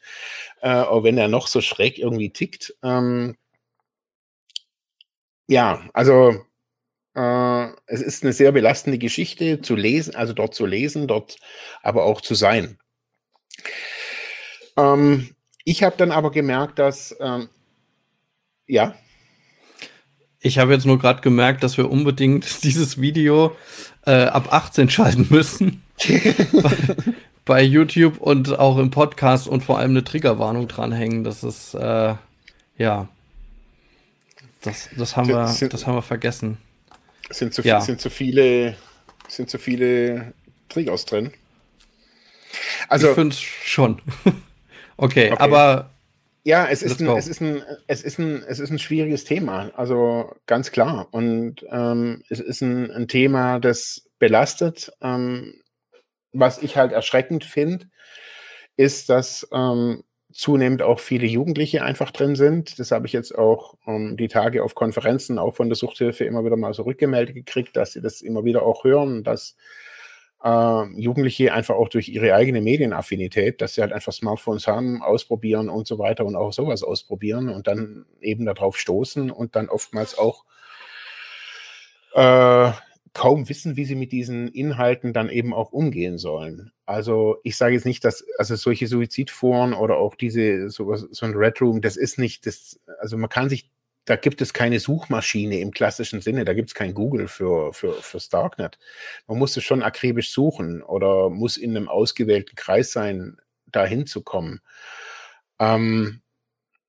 [0.61, 2.75] äh, auch wenn er noch so schräg irgendwie tickt.
[2.83, 3.37] Ähm,
[5.53, 6.35] ja, also
[7.15, 11.37] äh, es ist eine sehr belastende Geschichte zu lesen, also dort zu lesen, dort
[11.83, 12.79] aber auch zu sein.
[14.79, 15.35] Ähm,
[15.65, 17.51] ich habe dann aber gemerkt, dass ähm,
[18.67, 18.95] ja.
[20.41, 23.55] Ich habe jetzt nur gerade gemerkt, dass wir unbedingt dieses Video
[24.07, 25.83] äh, ab 18 schalten müssen.
[25.99, 26.97] bei,
[27.45, 31.25] bei, YouTube und auch im Podcast und vor allem eine Triggerwarnung dranhängen.
[31.25, 32.15] Das ist äh,
[32.79, 33.09] ja
[34.63, 36.59] das, das, haben, wir, sind, das haben wir vergessen.
[37.31, 37.81] Sind zu, ja.
[37.81, 38.77] sind zu viele,
[39.29, 40.35] sind zu viele
[40.69, 41.33] Triggers drin?
[42.89, 44.03] Also, ich finde schon.
[44.97, 45.91] okay, okay, aber.
[46.45, 49.71] Ja, es ist, ein, es, ist ein, es, ist ein, es ist ein schwieriges Thema,
[49.77, 51.07] also ganz klar.
[51.13, 54.93] Und ähm, es ist ein, ein Thema, das belastet.
[55.01, 55.55] Ähm,
[56.33, 57.87] was ich halt erschreckend finde,
[58.77, 60.03] ist, dass ähm,
[60.33, 62.79] zunehmend auch viele Jugendliche einfach drin sind.
[62.79, 66.25] Das habe ich jetzt auch um, ähm, die Tage auf Konferenzen auch von der Suchthilfe
[66.25, 69.57] immer wieder mal so rückgemeldet gekriegt, dass sie das immer wieder auch hören, dass
[70.43, 75.69] äh, Jugendliche einfach auch durch ihre eigene Medienaffinität, dass sie halt einfach Smartphones haben, ausprobieren
[75.69, 80.19] und so weiter und auch sowas ausprobieren und dann eben darauf stoßen und dann oftmals
[80.19, 80.45] auch
[82.15, 82.73] äh,
[83.15, 86.73] kaum wissen, wie sie mit diesen Inhalten dann eben auch umgehen sollen.
[86.87, 91.35] Also ich sage jetzt nicht, dass also solche Suizidforen oder auch diese sowas, so ein
[91.35, 93.71] Red Room, das ist nicht das, also man kann sich,
[94.07, 97.93] da gibt es keine Suchmaschine im klassischen Sinne, da gibt es kein Google für, für,
[97.93, 98.79] fürs Darknet.
[99.27, 103.37] Man muss es schon akribisch suchen oder muss in einem ausgewählten Kreis sein,
[103.67, 104.61] da hinzukommen.
[105.59, 106.23] Ähm,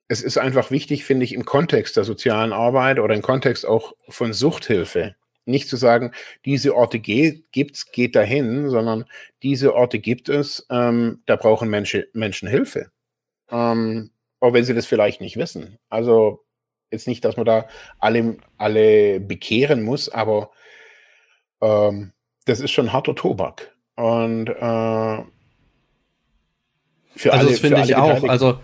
[0.07, 3.93] es ist einfach wichtig, finde ich, im Kontext der sozialen Arbeit oder im Kontext auch
[4.09, 5.15] von Suchthilfe,
[5.45, 6.11] nicht zu sagen,
[6.45, 9.05] diese Orte ge gibt's, geht dahin, sondern
[9.41, 12.91] diese Orte gibt es, ähm, da brauchen Menschen, Menschen Hilfe.
[13.49, 15.77] Ähm, auch wenn sie das vielleicht nicht wissen.
[15.89, 16.43] Also
[16.91, 17.67] jetzt nicht, dass man da
[17.99, 20.51] alle, alle bekehren muss, aber
[21.61, 22.13] ähm,
[22.45, 23.75] das ist schon harter Tobak.
[23.95, 25.23] Und äh,
[27.15, 28.23] für also alle, das finde ich auch.
[28.23, 28.59] Also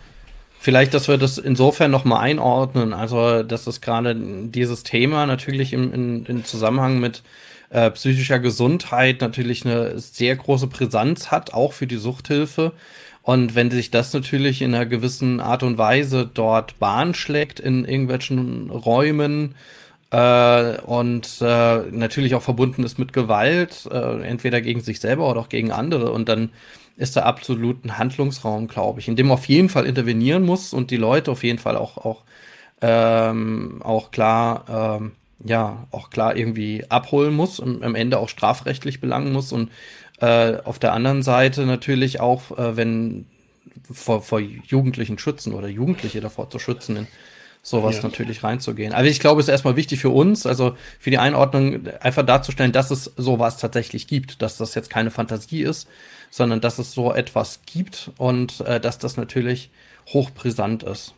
[0.61, 2.93] Vielleicht, dass wir das insofern nochmal einordnen.
[2.93, 7.23] Also, dass das gerade dieses Thema natürlich im, in, in Zusammenhang mit
[7.69, 12.73] äh, psychischer Gesundheit natürlich eine sehr große Brisanz hat, auch für die Suchthilfe.
[13.21, 17.85] Und wenn sich das natürlich in einer gewissen Art und Weise dort Bahn schlägt in
[17.85, 19.55] irgendwelchen Räumen
[20.11, 25.39] äh, und äh, natürlich auch verbunden ist mit Gewalt, äh, entweder gegen sich selber oder
[25.39, 26.49] auch gegen andere und dann
[26.99, 30.73] ist da absolut ein Handlungsraum, glaube ich, in dem man auf jeden Fall intervenieren muss
[30.73, 32.23] und die Leute auf jeden Fall auch, auch,
[32.81, 38.99] ähm, auch klar, ähm, ja, auch klar irgendwie abholen muss und am Ende auch strafrechtlich
[38.99, 39.71] belangen muss und
[40.19, 43.25] äh, auf der anderen Seite natürlich auch, äh, wenn
[43.89, 47.07] vor, vor Jugendlichen schützen oder Jugendliche davor zu schützen, in
[47.61, 48.03] sowas ja.
[48.03, 48.91] natürlich reinzugehen.
[48.93, 52.73] Aber ich glaube, es ist erstmal wichtig für uns, also für die Einordnung einfach darzustellen,
[52.73, 55.87] dass es sowas tatsächlich gibt, dass das jetzt keine Fantasie ist,
[56.29, 59.69] sondern dass es so etwas gibt und äh, dass das natürlich
[60.07, 61.13] hochbrisant ist.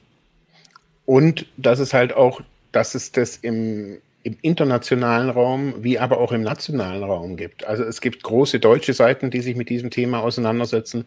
[1.05, 2.41] Und dass es halt auch,
[2.71, 7.65] dass es das im, im internationalen Raum wie aber auch im nationalen Raum gibt.
[7.65, 11.05] Also es gibt große deutsche Seiten, die sich mit diesem Thema auseinandersetzen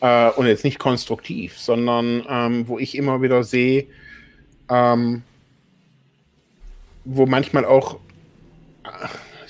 [0.00, 3.86] äh, und jetzt nicht konstruktiv, sondern ähm, wo ich immer wieder sehe,
[4.68, 5.22] ähm,
[7.04, 7.98] wo manchmal auch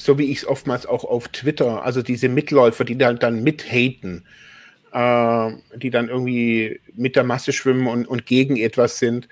[0.07, 4.25] so wie ich es oftmals auch auf Twitter, also diese Mitläufer, die dann, dann mithaten,
[4.93, 9.29] äh, die dann irgendwie mit der Masse schwimmen und, und gegen etwas sind,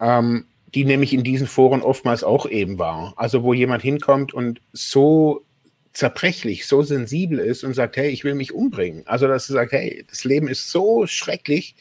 [0.00, 3.14] ähm, die nämlich in diesen Foren oftmals auch eben war.
[3.16, 5.44] Also wo jemand hinkommt und so
[5.92, 9.06] zerbrechlich, so sensibel ist und sagt, hey, ich will mich umbringen.
[9.06, 11.74] Also dass er sagt, hey, das Leben ist so schrecklich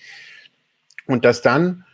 [1.06, 1.86] und dass dann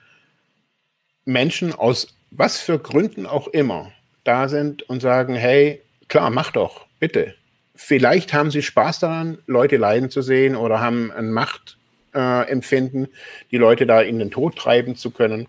[1.25, 3.91] Menschen aus was für Gründen auch immer
[4.23, 5.84] da sind und sagen, hey,
[6.14, 7.34] Klar, mach doch, bitte.
[7.74, 13.09] Vielleicht haben sie Spaß daran, Leute leiden zu sehen oder haben ein Machtempfinden, äh,
[13.49, 15.47] die Leute da in den Tod treiben zu können.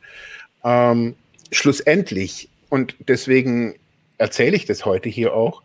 [0.65, 1.17] Ähm,
[1.53, 3.75] schlussendlich, und deswegen
[4.17, 5.61] erzähle ich das heute hier auch,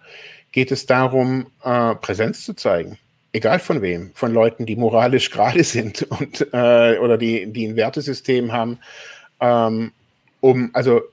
[0.51, 2.97] geht es darum, äh, Präsenz zu zeigen.
[3.31, 7.77] Egal von wem, von Leuten, die moralisch gerade sind und äh, oder die, die ein
[7.77, 8.79] Wertesystem haben,
[9.39, 9.93] ähm,
[10.41, 11.03] um, also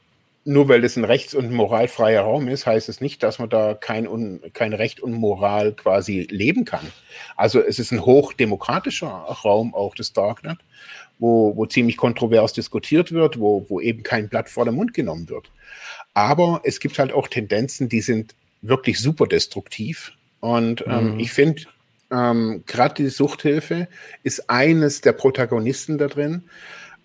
[0.46, 3.74] nur weil das ein rechts- und moralfreier Raum ist, heißt es nicht, dass man da
[3.74, 6.86] kein, un, kein Recht und Moral quasi leben kann.
[7.34, 10.58] Also es ist ein hochdemokratischer Raum, auch das Darknet,
[11.18, 15.28] wo, wo ziemlich kontrovers diskutiert wird, wo, wo eben kein Blatt vor den Mund genommen
[15.28, 15.50] wird.
[16.14, 20.12] Aber es gibt halt auch Tendenzen, die sind wirklich super destruktiv.
[20.38, 21.18] Und ähm, mhm.
[21.18, 21.62] ich finde,
[22.12, 23.88] ähm, gerade die Suchthilfe
[24.22, 26.44] ist eines der Protagonisten da drin.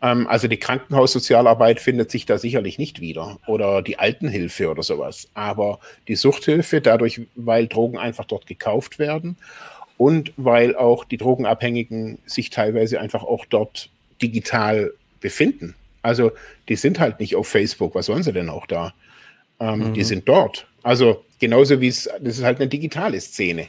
[0.02, 5.30] Ähm, also die Krankenhaussozialarbeit findet sich da sicherlich nicht wieder oder die Altenhilfe oder sowas.
[5.34, 9.38] Aber die Suchthilfe, dadurch, weil Drogen einfach dort gekauft werden
[9.98, 13.90] und weil auch die Drogenabhängigen sich teilweise einfach auch dort
[14.22, 15.76] digital befinden.
[16.02, 16.32] Also
[16.68, 18.94] die sind halt nicht auf Facebook, was sollen sie denn auch da?
[19.60, 19.94] Ähm, mhm.
[19.94, 20.68] Die sind dort.
[20.82, 23.68] Also genauso wie es, das ist halt eine digitale Szene.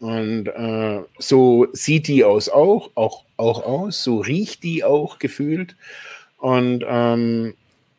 [0.00, 5.74] Und äh, so sieht die aus auch, auch, auch aus, so riecht die auch gefühlt.
[6.38, 7.54] Und ähm,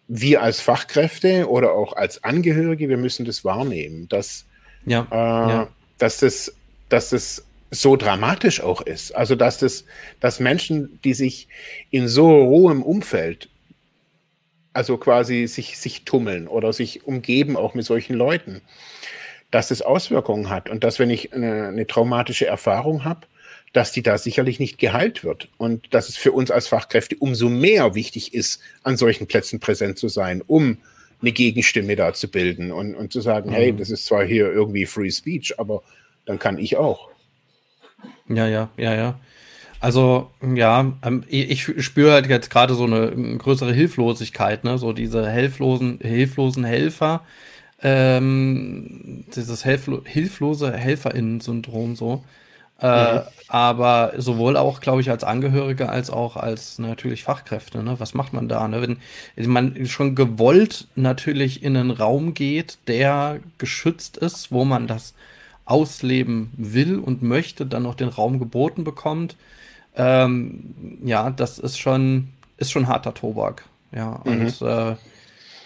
[0.07, 4.45] wir als Fachkräfte oder auch als Angehörige, wir müssen das wahrnehmen, dass,
[4.85, 5.67] ja, äh, ja.
[5.97, 6.53] dass, das,
[6.87, 9.15] dass das so dramatisch auch ist.
[9.15, 9.85] Also dass das,
[10.19, 11.47] dass Menschen, die sich
[11.91, 13.49] in so rohem Umfeld,
[14.73, 18.61] also quasi sich, sich tummeln oder sich umgeben auch mit solchen Leuten,
[19.51, 23.21] dass es Auswirkungen hat und dass, wenn ich eine, eine traumatische Erfahrung habe,
[23.73, 27.49] dass die da sicherlich nicht geheilt wird und dass es für uns als Fachkräfte umso
[27.49, 30.77] mehr wichtig ist, an solchen Plätzen präsent zu sein, um
[31.21, 33.55] eine Gegenstimme da zu bilden und, und zu sagen, mhm.
[33.55, 35.83] hey, das ist zwar hier irgendwie Free Speech, aber
[36.25, 37.09] dann kann ich auch.
[38.27, 39.19] Ja, ja, ja, ja.
[39.81, 44.77] Also, ja, ähm, ich spüre halt jetzt gerade so eine größere Hilflosigkeit, ne?
[44.77, 47.23] So diese hilflosen, hilflosen Helfer,
[47.81, 52.23] ähm, dieses Hilflo hilflose HelferInnen-Syndrom so.
[52.81, 53.21] Äh, mhm.
[53.47, 57.83] Aber sowohl auch, glaube ich, als Angehörige als auch als natürlich Fachkräfte.
[57.83, 57.99] Ne?
[57.99, 58.67] Was macht man da?
[58.67, 58.81] Ne?
[59.35, 65.13] Wenn man schon gewollt natürlich in einen Raum geht, der geschützt ist, wo man das
[65.65, 69.35] ausleben will und möchte, dann noch den Raum geboten bekommt.
[69.95, 73.65] Ähm, ja, das ist schon, ist schon harter Tobak.
[73.91, 74.31] Ja, mhm.
[74.31, 74.95] und äh,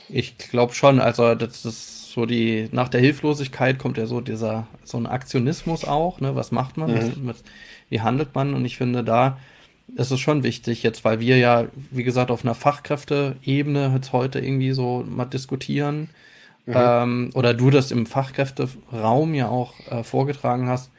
[0.10, 4.68] ich glaube schon, also das ist so die, nach der Hilflosigkeit kommt ja so dieser,
[4.84, 6.36] so ein Aktionismus auch, ne?
[6.36, 6.92] Was macht man?
[6.92, 7.14] Mhm.
[7.24, 7.44] Was,
[7.90, 8.54] wie handelt man?
[8.54, 9.40] Und ich finde, da
[9.96, 14.40] ist es schon wichtig jetzt, weil wir ja, wie gesagt, auf einer Fachkräfteebene jetzt heute
[14.40, 16.10] irgendwie so mal diskutieren.
[16.68, 16.74] Mhm.
[16.76, 20.92] Ähm, oder du das im Fachkräfteraum ja auch äh, vorgetragen hast,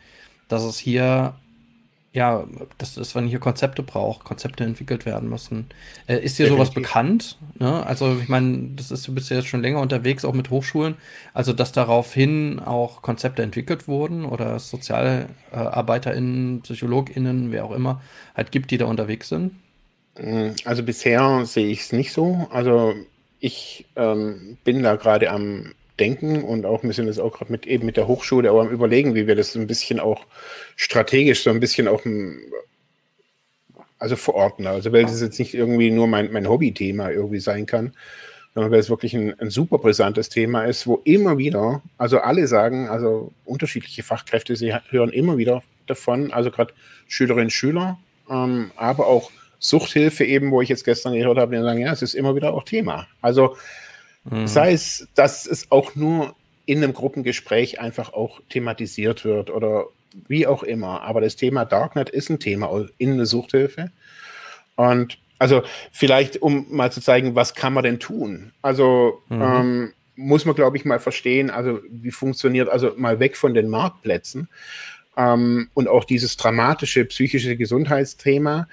[0.49, 1.35] dass es hier
[2.15, 2.45] ja,
[2.79, 5.67] das ist, wenn hier Konzepte braucht, Konzepte entwickelt werden müssen.
[6.07, 7.37] Äh, ist dir sowas bekannt?
[7.59, 7.85] Ne?
[7.85, 10.95] Also, ich meine, das ist, du bist ja jetzt schon länger unterwegs, auch mit Hochschulen.
[11.35, 18.01] Also, dass daraufhin auch Konzepte entwickelt wurden oder SozialarbeiterInnen, PsychologInnen, wer auch immer,
[18.37, 19.57] halt gibt, die da unterwegs sind?
[20.17, 22.47] Mm, also, bisher sehe ich es nicht so.
[22.53, 22.95] Also,
[23.41, 27.67] ich ähm, bin da gerade am denken und auch ein bisschen das auch gerade mit
[27.67, 30.27] eben mit der Hochschule auch am überlegen, wie wir das ein bisschen auch
[30.77, 32.03] strategisch so ein bisschen auch
[33.99, 34.67] also verordnen.
[34.67, 37.93] Also weil das jetzt nicht irgendwie nur mein, mein Hobbythema irgendwie sein kann,
[38.55, 42.47] sondern weil es wirklich ein, ein super brisantes Thema ist, wo immer wieder, also alle
[42.47, 46.75] sagen, also unterschiedliche Fachkräfte, sie hören immer wieder davon, also gerade
[47.09, 47.99] Schülerinnen und Schüler,
[48.31, 52.03] ähm, aber auch Suchthilfe eben, wo ich jetzt gestern gehört habe, die sagen, ja, es
[52.03, 53.07] ist immer wieder auch Thema.
[53.23, 53.57] Also
[54.25, 54.47] Mhm.
[54.47, 56.35] Sei es, dass es auch nur
[56.67, 59.87] in einem Gruppengespräch einfach auch thematisiert wird oder
[60.29, 61.03] wie auch immer.
[61.03, 63.91] Aber das Thema Darknet ist ein Thema in der Suchthilfe.
[64.77, 65.63] Und also
[65.93, 68.53] vielleicht, um mal zu zeigen, was kann man denn tun?
[68.63, 69.43] Also mhm.
[69.43, 73.69] ähm, muss man, glaube ich, mal verstehen, also wie funktioniert, also mal weg von den
[73.69, 74.49] Marktplätzen
[75.17, 78.69] ähm, und auch dieses dramatische psychische Gesundheitsthema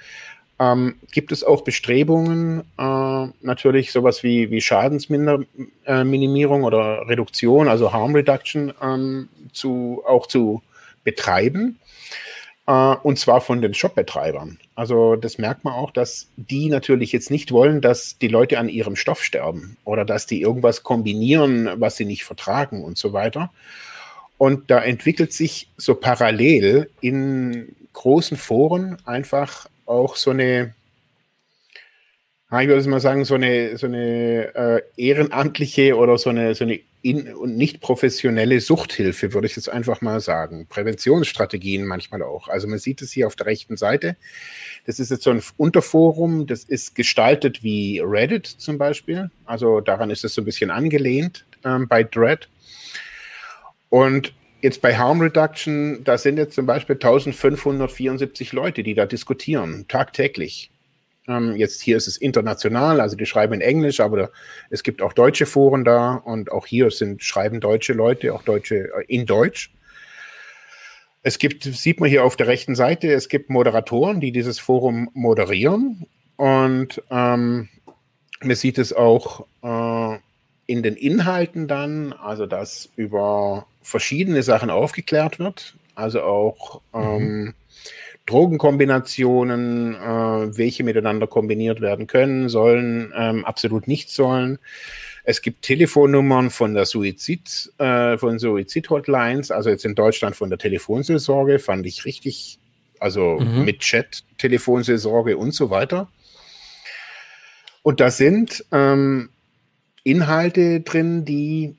[0.62, 7.92] ähm, gibt es auch Bestrebungen, äh, natürlich sowas wie, wie Schadensminimierung äh, oder Reduktion, also
[7.92, 10.62] Harm Reduction, ähm, zu, auch zu
[11.02, 11.80] betreiben?
[12.68, 14.58] Äh, und zwar von den Shopbetreibern.
[14.76, 18.68] Also das merkt man auch, dass die natürlich jetzt nicht wollen, dass die Leute an
[18.68, 23.50] ihrem Stoff sterben oder dass die irgendwas kombinieren, was sie nicht vertragen und so weiter.
[24.38, 30.74] Und da entwickelt sich so parallel in großen Foren einfach auch so eine,
[32.50, 36.80] ich würde mal sagen, so eine, so eine äh, ehrenamtliche oder so eine, so eine
[37.02, 40.66] in, und nicht professionelle Suchthilfe, würde ich jetzt einfach mal sagen.
[40.68, 42.48] Präventionsstrategien manchmal auch.
[42.48, 44.16] Also man sieht es hier auf der rechten Seite.
[44.86, 49.30] Das ist jetzt so ein Unterforum, das ist gestaltet wie Reddit zum Beispiel.
[49.44, 52.48] Also daran ist es so ein bisschen angelehnt ähm, bei Dread.
[53.90, 59.84] Und jetzt bei Harm Reduction, da sind jetzt zum Beispiel 1574 Leute, die da diskutieren,
[59.88, 60.70] tagtäglich.
[61.28, 64.30] Ähm, jetzt hier ist es international, also die schreiben in Englisch, aber
[64.70, 68.90] es gibt auch deutsche Foren da und auch hier sind schreiben deutsche Leute, auch Deutsche
[68.96, 69.72] äh, in Deutsch.
[71.24, 75.10] Es gibt, sieht man hier auf der rechten Seite, es gibt Moderatoren, die dieses Forum
[75.12, 76.06] moderieren
[76.36, 77.68] und ähm,
[78.40, 80.18] man sieht es auch äh,
[80.66, 87.54] in den Inhalten dann, also dass über verschiedene Sachen aufgeklärt wird, also auch ähm.
[88.26, 94.58] Drogenkombinationen, äh, welche miteinander kombiniert werden können, sollen, ähm, absolut nicht sollen.
[95.24, 100.58] Es gibt Telefonnummern von der Suizid, äh, von Suizid-Hotlines, also jetzt in Deutschland von der
[100.58, 102.58] Telefonseelsorge, fand ich richtig,
[102.98, 103.64] also mhm.
[103.64, 106.08] mit Chat, Telefonseelsorge und so weiter.
[107.82, 109.30] Und da sind ähm,
[110.04, 111.76] Inhalte drin, die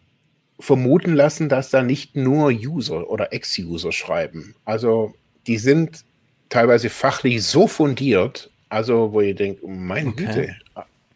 [0.64, 4.56] vermuten lassen, dass da nicht nur User oder Ex-User schreiben.
[4.64, 5.14] Also
[5.46, 6.06] die sind
[6.48, 10.26] teilweise fachlich so fundiert, also wo ihr denkt, meine okay.
[10.26, 10.56] Güte,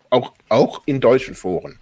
[0.09, 1.79] auch, auch in deutschen Foren.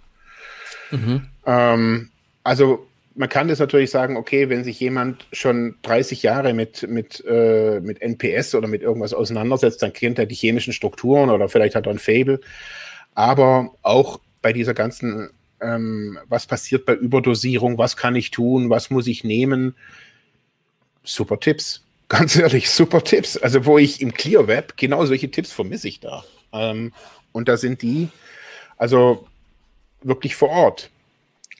[0.92, 1.26] Mhm.
[1.44, 2.10] Ähm,
[2.44, 2.86] also
[3.16, 7.80] man kann das natürlich sagen, okay, wenn sich jemand schon 30 Jahre mit, mit, äh,
[7.80, 11.86] mit NPS oder mit irgendwas auseinandersetzt, dann kennt er die chemischen Strukturen oder vielleicht hat
[11.86, 12.40] er ein Fable.
[13.14, 15.30] Aber auch bei dieser ganzen,
[15.60, 19.74] ähm, was passiert bei Überdosierung, was kann ich tun, was muss ich nehmen,
[21.02, 23.36] super Tipps ganz ehrlich, super Tipps.
[23.36, 26.24] Also, wo ich im Clear Web genau solche Tipps vermisse ich da.
[26.52, 26.92] Ähm,
[27.32, 28.08] und da sind die,
[28.76, 29.26] also
[30.02, 30.90] wirklich vor Ort.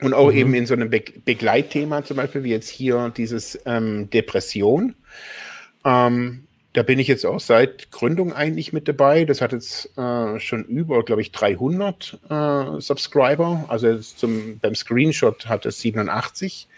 [0.01, 0.36] Und auch mhm.
[0.36, 4.94] eben in so einem Be Begleitthema, zum Beispiel, wie jetzt hier dieses ähm, Depression.
[5.84, 9.24] Ähm, da bin ich jetzt auch seit Gründung eigentlich mit dabei.
[9.24, 13.64] Das hat jetzt äh, schon über, glaube ich, 300 äh, Subscriber.
[13.68, 16.68] Also zum, beim Screenshot hat es 87.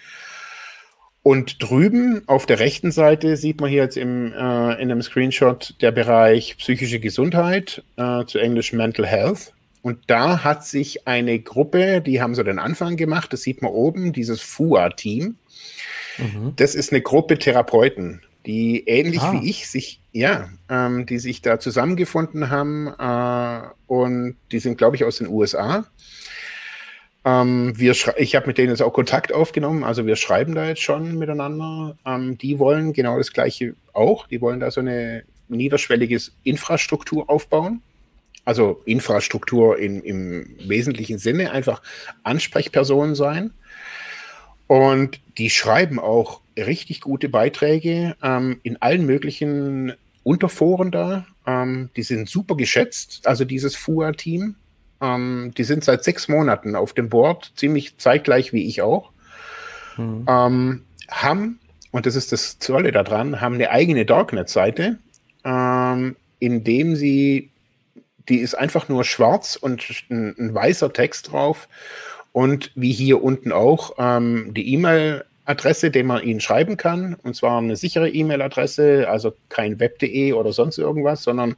[1.24, 4.36] Und drüben auf der rechten Seite sieht man hier jetzt im, äh,
[4.80, 9.52] in einem Screenshot der Bereich psychische Gesundheit, äh, zu Englisch Mental Health.
[9.82, 13.72] Und da hat sich eine Gruppe, die haben so den Anfang gemacht, das sieht man
[13.72, 15.34] oben, dieses FUA-Team.
[16.18, 16.52] Mhm.
[16.54, 19.34] Das ist eine Gruppe Therapeuten, die ähnlich ah.
[19.34, 24.96] wie ich sich, ja, ähm, die sich da zusammengefunden haben äh, und die sind, glaube
[24.96, 25.86] ich, aus den USA
[27.28, 30.82] ähm, wir ich habe mit denen jetzt auch Kontakt aufgenommen, also wir schreiben da jetzt
[30.82, 31.96] schon miteinander.
[32.06, 34.26] Ähm, die wollen genau das Gleiche auch.
[34.28, 37.82] Die wollen da so eine niederschwellige Infrastruktur aufbauen.
[38.44, 41.82] Also Infrastruktur in, im wesentlichen Sinne, einfach
[42.22, 43.50] Ansprechpersonen sein.
[44.68, 51.26] Und die schreiben auch richtig gute Beiträge ähm, in allen möglichen Unterforen da.
[51.46, 54.54] Ähm, die sind super geschätzt, also dieses FUA-Team.
[55.00, 59.10] Ähm, die sind seit sechs Monaten auf dem Board, ziemlich zeitgleich wie ich auch.
[59.96, 60.26] Mhm.
[60.28, 61.60] Ähm, haben,
[61.90, 64.98] und das ist das Tolle daran, haben eine eigene Darknet-Seite,
[65.44, 67.50] ähm, in dem sie,
[68.28, 71.68] die ist einfach nur schwarz und ein, ein weißer Text drauf.
[72.38, 77.34] Und wie hier unten auch, ähm, die E-Mail Adresse, den man ihnen schreiben kann, und
[77.34, 81.56] zwar eine sichere E-Mail-Adresse, also kein web.de oder sonst irgendwas, sondern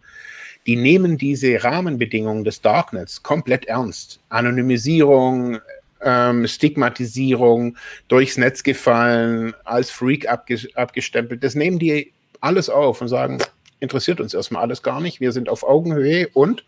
[0.67, 4.21] die nehmen diese Rahmenbedingungen des Darknets komplett ernst.
[4.31, 5.59] Anonymisierung,
[6.01, 7.77] ähm, Stigmatisierung,
[8.09, 11.45] durchs Netz gefallen, als Freak abge abgestempelt.
[11.45, 13.37] Das nehmen die alles auf und sagen,
[13.81, 15.21] interessiert uns erstmal alles gar nicht.
[15.21, 16.65] Wir sind auf Augenhöhe und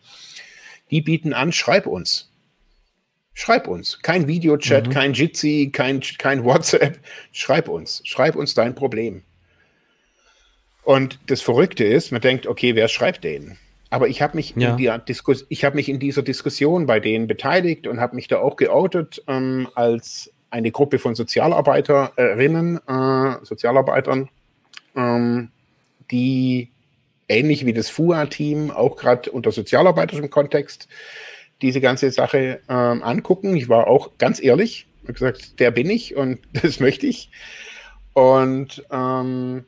[0.90, 2.28] die bieten an, schreib uns.
[3.35, 3.99] Schreib uns.
[4.03, 4.91] Kein Videochat, mhm.
[4.91, 6.99] kein Jitsi, kein, kein WhatsApp.
[7.33, 8.03] Schreib uns.
[8.05, 9.22] Schreib uns dein Problem.
[10.85, 13.57] Und das Verrückte ist, man denkt, okay, wer schreibt den?
[13.91, 14.76] Aber ich habe mich, ja.
[14.76, 19.68] hab mich in dieser Diskussion bei denen beteiligt und habe mich da auch geoutet ähm,
[19.74, 24.28] als eine Gruppe von Sozialarbeiterinnen, äh, Sozialarbeitern,
[24.97, 25.51] ähm,
[26.11, 26.70] die
[27.28, 30.89] ähnlich wie das FUA-Team auch gerade unter sozialarbeitischem Kontext
[31.62, 33.56] diese ganze Sache ähm, angucken.
[33.56, 37.30] Ich war auch ganz ehrlich, habe gesagt, der bin ich und das möchte ich.
[38.14, 39.64] Und ähm,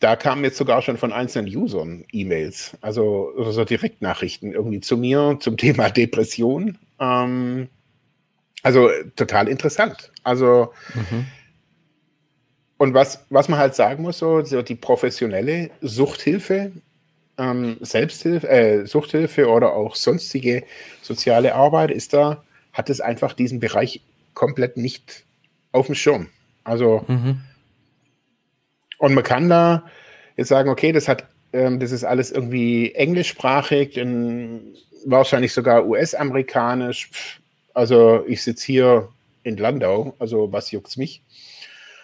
[0.00, 5.38] da kamen jetzt sogar schon von einzelnen Usern E-Mails, also, also Direktnachrichten irgendwie zu mir
[5.40, 6.78] zum Thema Depression.
[7.00, 7.68] Ähm,
[8.62, 10.10] also total interessant.
[10.24, 11.26] Also mhm.
[12.78, 16.72] und was, was man halt sagen muss, so, so die professionelle Suchthilfe,
[17.38, 20.64] ähm, Selbsthilfe, äh, Suchthilfe oder auch sonstige
[21.02, 24.02] soziale Arbeit ist da, hat es einfach diesen Bereich
[24.34, 25.24] komplett nicht
[25.72, 26.28] auf dem Schirm.
[26.64, 27.40] Also, mhm.
[28.98, 29.84] und man kann da
[30.36, 34.74] jetzt sagen, okay, das hat, ähm, das ist alles irgendwie englischsprachig, in,
[35.04, 37.40] wahrscheinlich sogar US-amerikanisch.
[37.74, 39.08] Also ich sitze hier
[39.42, 41.22] in Landau, also was juckt's mich?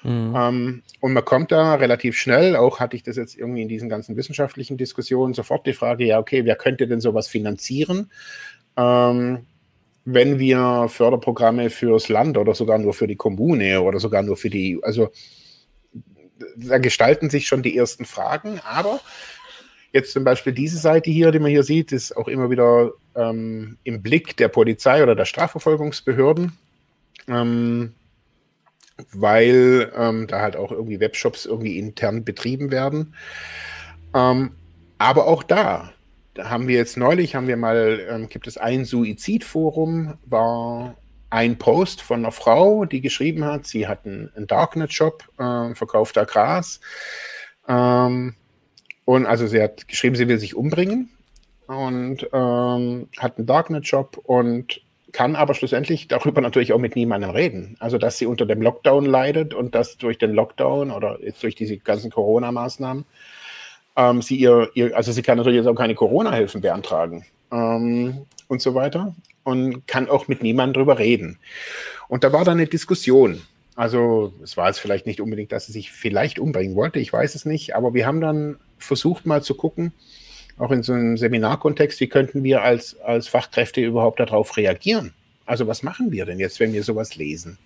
[0.03, 0.35] Mhm.
[0.37, 3.89] Ähm, und man kommt da relativ schnell, auch hatte ich das jetzt irgendwie in diesen
[3.89, 8.11] ganzen wissenschaftlichen Diskussionen, sofort die Frage, ja, okay, wer könnte denn sowas finanzieren?
[8.77, 9.47] Ähm,
[10.05, 14.51] wenn wir Förderprogramme fürs Land oder sogar nur für die Kommune oder sogar nur für
[14.51, 15.11] die, also
[16.57, 19.01] da gestalten sich schon die ersten Fragen, aber
[19.93, 23.79] jetzt zum Beispiel diese Seite hier, die man hier sieht, ist auch immer wieder ähm,
[23.85, 26.53] im Blick der Polizei oder der Strafverfolgungsbehörden,
[27.29, 27.95] ähm,
[29.13, 33.15] weil ähm, da halt auch irgendwie Webshops irgendwie intern betrieben werden.
[34.15, 34.53] Ähm,
[34.99, 35.93] aber auch da,
[36.39, 40.97] haben wir jetzt neulich, haben wir mal, ähm, gibt es ein Suizidforum, war
[41.31, 46.17] ein Post von einer Frau, die geschrieben hat, sie hat einen, einen Darknet-Shop, äh, verkauft
[46.17, 46.81] da Gras.
[47.69, 48.35] Ähm,
[49.05, 51.11] und also sie hat geschrieben, sie will sich umbringen
[51.67, 54.81] und ähm, hat einen Darknet-Shop und
[55.13, 57.77] kann aber schlussendlich darüber natürlich auch mit niemandem reden.
[57.79, 61.55] Also dass sie unter dem Lockdown leidet und dass durch den Lockdown oder jetzt durch
[61.55, 63.05] diese ganzen Corona-Maßnahmen
[63.97, 68.63] ähm, sie ihr, ihr, also sie kann natürlich jetzt auch keine Corona-Hilfen beantragen ähm, und
[68.63, 71.39] so weiter und kann auch mit niemandem drüber reden.
[72.09, 73.43] Und da war dann eine Diskussion.
[73.75, 77.35] Also es war jetzt vielleicht nicht unbedingt, dass sie sich vielleicht umbringen wollte, ich weiß
[77.35, 79.93] es nicht, aber wir haben dann versucht mal zu gucken,
[80.63, 85.13] auch in so einem Seminarkontext, wie könnten wir als, als Fachkräfte überhaupt darauf reagieren?
[85.45, 87.59] Also was machen wir denn jetzt, wenn wir sowas lesen?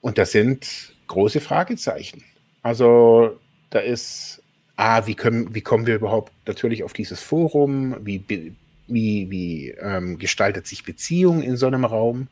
[0.00, 2.24] Und das sind große Fragezeichen.
[2.62, 3.38] Also
[3.70, 4.42] da ist,
[4.74, 7.96] ah, wie, können, wie kommen wir überhaupt natürlich auf dieses Forum?
[8.00, 8.54] Wie
[8.88, 12.28] wie, wie ähm, gestaltet sich Beziehung in so einem Raum?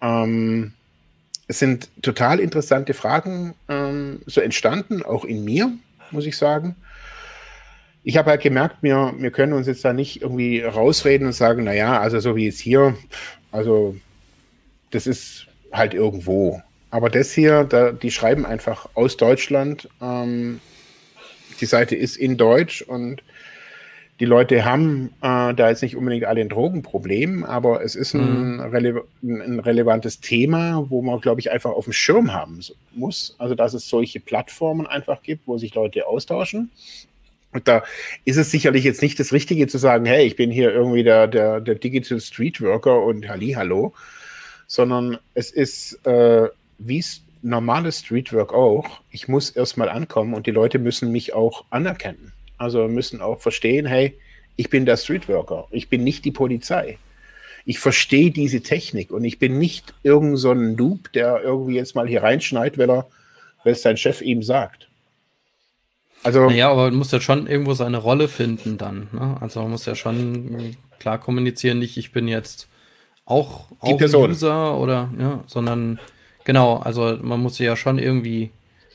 [0.00, 0.72] Ähm,
[1.48, 5.72] es sind total interessante Fragen ähm, so entstanden, auch in mir,
[6.12, 6.76] muss ich sagen.
[8.02, 11.64] Ich habe halt gemerkt, wir, wir können uns jetzt da nicht irgendwie rausreden und sagen,
[11.64, 12.96] naja, also so wie es hier,
[13.52, 13.96] also
[14.90, 16.62] das ist halt irgendwo.
[16.90, 19.88] Aber das hier, da, die schreiben einfach aus Deutschland.
[20.00, 20.60] Ähm,
[21.60, 23.22] die Seite ist in Deutsch und
[24.20, 28.56] die Leute haben äh, da jetzt nicht unbedingt alle ein Drogenproblem, aber es ist ein,
[28.56, 28.60] mhm.
[28.60, 32.60] rele ein relevantes Thema, wo man, glaube ich, einfach auf dem Schirm haben
[32.92, 33.34] muss.
[33.38, 36.70] Also, dass es solche Plattformen einfach gibt, wo sich Leute austauschen.
[37.52, 37.82] Und da
[38.24, 41.26] ist es sicherlich jetzt nicht das Richtige zu sagen, hey, ich bin hier irgendwie der,
[41.26, 43.92] der, der Digital Street Worker und Halli, hallo,
[44.66, 46.48] sondern es ist, äh,
[46.78, 51.64] wie es normales Streetwork auch, ich muss erstmal ankommen und die Leute müssen mich auch
[51.70, 52.32] anerkennen.
[52.58, 54.16] Also müssen auch verstehen, hey,
[54.56, 56.98] ich bin der Streetworker, ich bin nicht die Polizei.
[57.64, 62.06] Ich verstehe diese Technik und ich bin nicht irgend so Noob, der irgendwie jetzt mal
[62.06, 63.06] hier reinschneit, weil er,
[63.64, 64.89] weil es sein Chef ihm sagt.
[66.22, 66.46] Also.
[66.46, 69.08] Naja, aber man muss ja schon irgendwo seine Rolle finden dann.
[69.12, 69.36] Ne?
[69.40, 72.68] Also man muss ja schon klar kommunizieren, nicht ich bin jetzt
[73.24, 74.30] auch, auch Person.
[74.30, 75.98] User oder ja, sondern
[76.44, 78.50] genau, also man muss sich ja schon irgendwie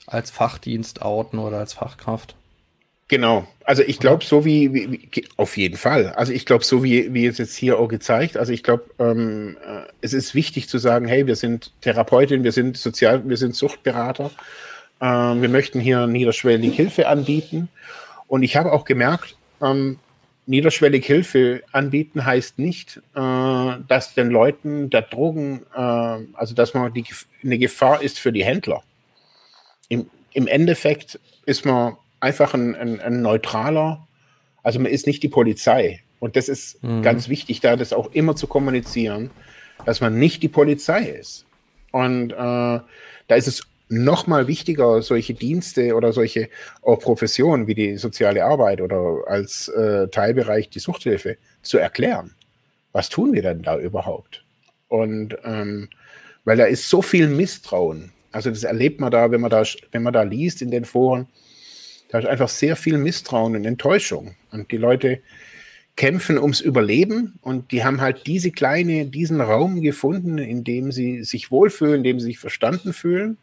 [0.08, 2.36] als Fachdienst outen oder als Fachkraft.
[3.08, 3.48] Genau.
[3.64, 6.10] Also ich glaube, so wie, wie, wie, auf jeden Fall.
[6.14, 9.58] Also ich glaube, so wie, wie es jetzt hier auch gezeigt, also ich glaube, ähm,
[9.64, 13.56] äh, es ist wichtig zu sagen, hey, wir sind Therapeutin, wir sind Sozial, wir sind
[13.56, 14.32] Suchtberater,
[15.02, 17.70] ähm, wir möchten hier niederschwellig Hilfe anbieten.
[18.28, 20.00] Und ich habe auch gemerkt, ähm,
[20.46, 23.20] niederschwellig Hilfe anbieten heißt nicht, äh,
[23.88, 27.06] dass den Leuten der Drogen, äh, also dass man die,
[27.44, 28.84] eine Gefahr ist für die Händler.
[29.90, 34.08] Im, im Endeffekt ist man einfach ein, ein, ein neutraler,
[34.64, 36.02] also man ist nicht die Polizei.
[36.20, 37.02] Und das ist mhm.
[37.02, 39.30] ganz wichtig, da das auch immer zu kommunizieren,
[39.86, 41.46] dass man nicht die Polizei ist.
[41.92, 46.50] Und äh, da ist es noch mal wichtiger, solche Dienste oder solche
[46.82, 52.34] auch Professionen wie die soziale Arbeit oder als äh, Teilbereich die Suchthilfe zu erklären.
[52.94, 54.44] Was tun wir denn da überhaupt?
[54.88, 55.90] Und ähm,
[56.46, 58.12] weil da ist so viel Misstrauen.
[58.32, 61.28] Also das erlebt man da, wenn man da, wenn man da liest in den Foren,
[62.10, 64.36] da ist einfach sehr viel Misstrauen und Enttäuschung.
[64.52, 65.20] Und die Leute
[65.96, 71.24] kämpfen ums Überleben und die haben halt diese kleine, diesen Raum gefunden, in dem sie
[71.24, 73.38] sich wohlfühlen, in dem sie sich verstanden fühlen.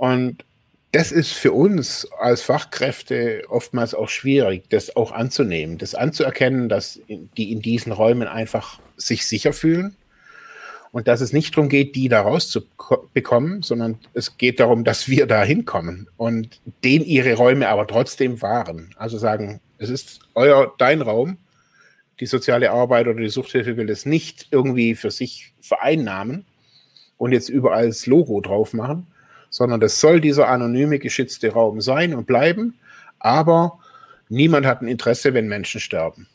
[0.00, 0.46] Und
[0.92, 7.00] das ist für uns als Fachkräfte oftmals auch schwierig, das auch anzunehmen, das anzuerkennen, dass
[7.36, 9.94] die in diesen Räumen einfach sich sicher fühlen
[10.90, 15.26] und dass es nicht darum geht, die da rauszubekommen, sondern es geht darum, dass wir
[15.26, 18.94] da hinkommen und denen ihre Räume aber trotzdem wahren.
[18.96, 21.36] Also sagen, es ist euer, dein Raum.
[22.20, 26.46] Die soziale Arbeit oder die Suchthilfe will es nicht irgendwie für sich vereinnahmen
[27.18, 29.06] und jetzt überall das Logo drauf machen,
[29.50, 32.78] sondern das soll dieser anonyme, geschützte Raum sein und bleiben.
[33.18, 33.78] Aber
[34.28, 36.28] niemand hat ein Interesse, wenn Menschen sterben.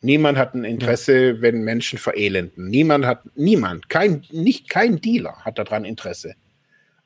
[0.00, 1.40] Niemand hat ein Interesse, ja.
[1.40, 2.68] wenn Menschen verelenden.
[2.68, 6.34] Niemand hat, niemand, kein, nicht kein Dealer hat daran Interesse.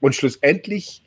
[0.01, 1.03] Und schlussendlich,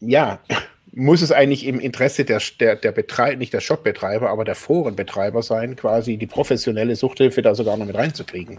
[0.00, 0.40] ja,
[0.92, 5.42] muss es eigentlich im Interesse der, der, der Betreiber, nicht der Shopbetreiber, aber der Forenbetreiber
[5.42, 8.58] sein, quasi die professionelle Suchthilfe da sogar noch mit reinzukriegen.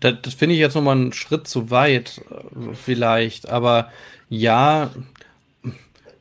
[0.00, 3.48] Das, das finde ich jetzt nochmal einen Schritt zu weit, äh, vielleicht.
[3.48, 3.90] Aber
[4.28, 4.90] ja,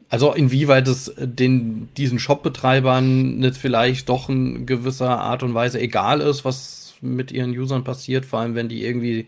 [0.09, 6.19] also inwieweit es den, diesen Shopbetreibern nicht vielleicht doch in gewisser Art und Weise egal
[6.19, 9.25] ist, was mit ihren Usern passiert, vor allem wenn die irgendwie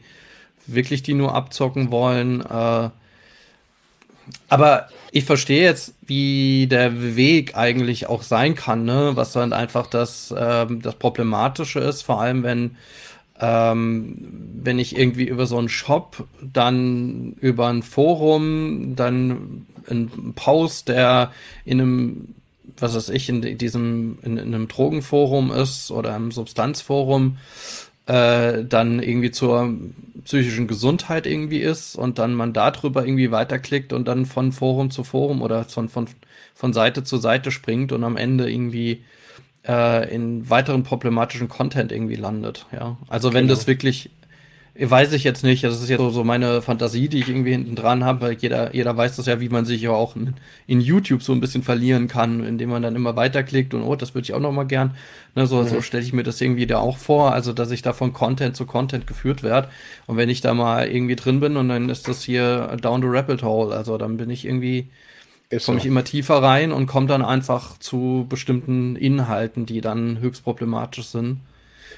[0.67, 2.41] wirklich die nur abzocken wollen.
[2.41, 2.89] Äh,
[4.49, 9.11] aber ich verstehe jetzt, wie der Weg eigentlich auch sein kann, ne?
[9.15, 12.75] was dann einfach das, ähm, das Problematische ist, vor allem wenn,
[13.39, 14.15] ähm,
[14.63, 21.31] wenn ich irgendwie über so einen Shop, dann über ein Forum, dann ein Post, der
[21.65, 22.35] in einem,
[22.77, 27.37] was weiß ich, in diesem, in, in einem Drogenforum ist oder einem Substanzforum,
[28.05, 29.73] äh, dann irgendwie zur
[30.25, 35.03] psychischen Gesundheit irgendwie ist und dann man darüber irgendwie weiterklickt und dann von Forum zu
[35.03, 36.07] Forum oder von, von,
[36.53, 39.03] von Seite zu Seite springt und am Ende irgendwie
[39.67, 42.65] äh, in weiteren problematischen Content irgendwie landet.
[42.71, 43.55] Ja, also wenn genau.
[43.55, 44.09] das wirklich
[44.79, 45.63] weiß ich jetzt nicht.
[45.63, 48.73] Das ist jetzt so, so meine Fantasie, die ich irgendwie hinten dran habe, weil jeder,
[48.73, 50.33] jeder weiß das ja, wie man sich ja auch in,
[50.65, 54.15] in, YouTube so ein bisschen verlieren kann, indem man dann immer weiterklickt und oh, das
[54.15, 54.95] würde ich auch noch mal gern.
[55.35, 55.67] Ne, so, mhm.
[55.67, 58.55] so stelle ich mir das irgendwie da auch vor, also dass ich da von Content
[58.55, 59.69] zu Content geführt werde.
[60.07, 63.07] Und wenn ich da mal irgendwie drin bin und dann ist das hier down the
[63.07, 64.89] rabbit hole, also dann bin ich irgendwie
[65.65, 70.43] komme ich immer tiefer rein und komme dann einfach zu bestimmten Inhalten, die dann höchst
[70.43, 71.41] problematisch sind.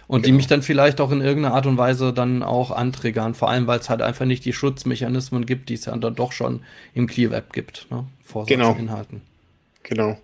[0.08, 0.26] Und genau.
[0.26, 3.66] die mich dann vielleicht auch in irgendeiner Art und Weise dann auch antriggern, vor allem
[3.66, 6.62] weil es halt einfach nicht die Schutzmechanismen gibt, die es ja dann doch schon
[6.94, 8.06] im Clear Web gibt, ne?
[8.24, 8.66] vor genau.
[8.66, 9.22] solchen Inhalten.
[9.82, 10.18] Genau.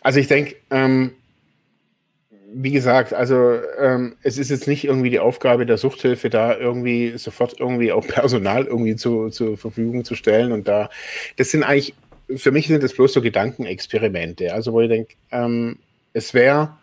[0.00, 1.12] Also ich denke, ähm,
[2.58, 7.18] wie gesagt, also ähm, es ist jetzt nicht irgendwie die Aufgabe der Suchthilfe, da irgendwie
[7.18, 10.52] sofort irgendwie auch Personal irgendwie zu, zur Verfügung zu stellen.
[10.52, 10.88] Und da,
[11.36, 11.94] das sind eigentlich,
[12.34, 14.52] für mich sind das bloß so Gedankenexperimente.
[14.52, 15.78] Also wo ich denke, ähm,
[16.12, 16.76] es wäre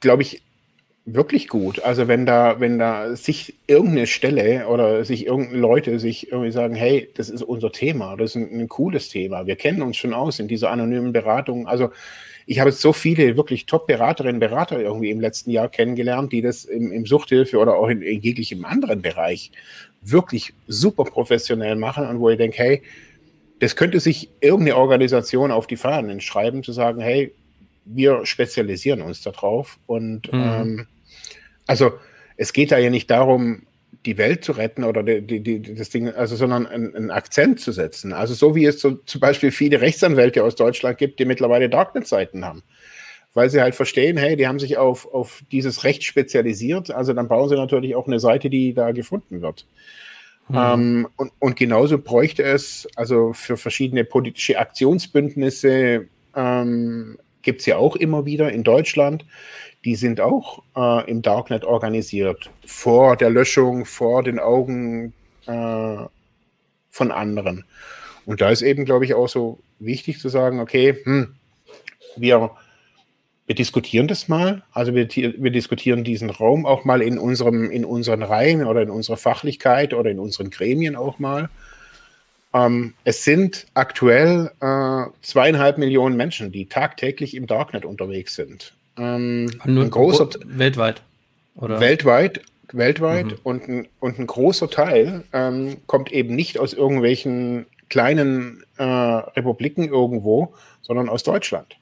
[0.00, 0.42] glaube ich,
[1.04, 1.82] wirklich gut.
[1.82, 6.74] Also wenn da, wenn da sich irgendeine Stelle oder sich irgendeine Leute sich irgendwie sagen,
[6.74, 9.46] hey, das ist unser Thema, das ist ein, ein cooles Thema.
[9.46, 11.66] Wir kennen uns schon aus in dieser anonymen Beratung.
[11.66, 11.90] Also
[12.44, 16.92] ich habe so viele wirklich Top-Beraterinnen Berater irgendwie im letzten Jahr kennengelernt, die das im,
[16.92, 19.50] im Suchthilfe oder auch in, in jeglichem anderen Bereich
[20.02, 22.82] wirklich super professionell machen und wo ich denke, hey,
[23.60, 27.34] das könnte sich irgendeine Organisation auf die Fahnen schreiben, zu sagen, hey,
[27.84, 29.78] wir spezialisieren uns darauf.
[29.86, 30.42] Und mhm.
[30.42, 30.86] ähm,
[31.66, 31.92] also
[32.36, 33.62] es geht da ja nicht darum,
[34.06, 37.60] die Welt zu retten oder die, die, die, das Ding, also sondern einen, einen, Akzent
[37.60, 38.12] zu setzen.
[38.12, 42.44] Also so wie es so, zum Beispiel viele Rechtsanwälte aus Deutschland gibt, die mittlerweile Darknet-Seiten
[42.44, 42.62] haben.
[43.34, 47.28] Weil sie halt verstehen, hey, die haben sich auf, auf dieses Recht spezialisiert, also dann
[47.28, 49.66] bauen sie natürlich auch eine Seite, die da gefunden wird.
[50.48, 50.56] Mhm.
[50.56, 57.76] Ähm, und, und genauso bräuchte es also für verschiedene politische Aktionsbündnisse ähm, gibt es ja
[57.76, 59.24] auch immer wieder in Deutschland.
[59.84, 65.12] Die sind auch äh, im Darknet organisiert, vor der Löschung, vor den Augen
[65.46, 65.96] äh,
[66.90, 67.64] von anderen.
[68.26, 71.34] Und da ist eben, glaube ich, auch so wichtig zu sagen, okay, hm,
[72.16, 72.50] wir,
[73.48, 74.62] wir diskutieren das mal.
[74.72, 78.90] Also wir, wir diskutieren diesen Raum auch mal in, unserem, in unseren Reihen oder in
[78.90, 81.48] unserer Fachlichkeit oder in unseren Gremien auch mal.
[82.52, 88.74] Ähm, es sind aktuell äh, zweieinhalb Millionen Menschen, die tagtäglich im Darknet unterwegs sind.
[88.98, 91.00] Ähm, Nur ein großer weltweit
[91.56, 93.38] oder weltweit weltweit mhm.
[93.44, 99.88] und, ein, und ein großer Teil ähm, kommt eben nicht aus irgendwelchen kleinen äh, Republiken
[99.88, 101.78] irgendwo, sondern aus Deutschland.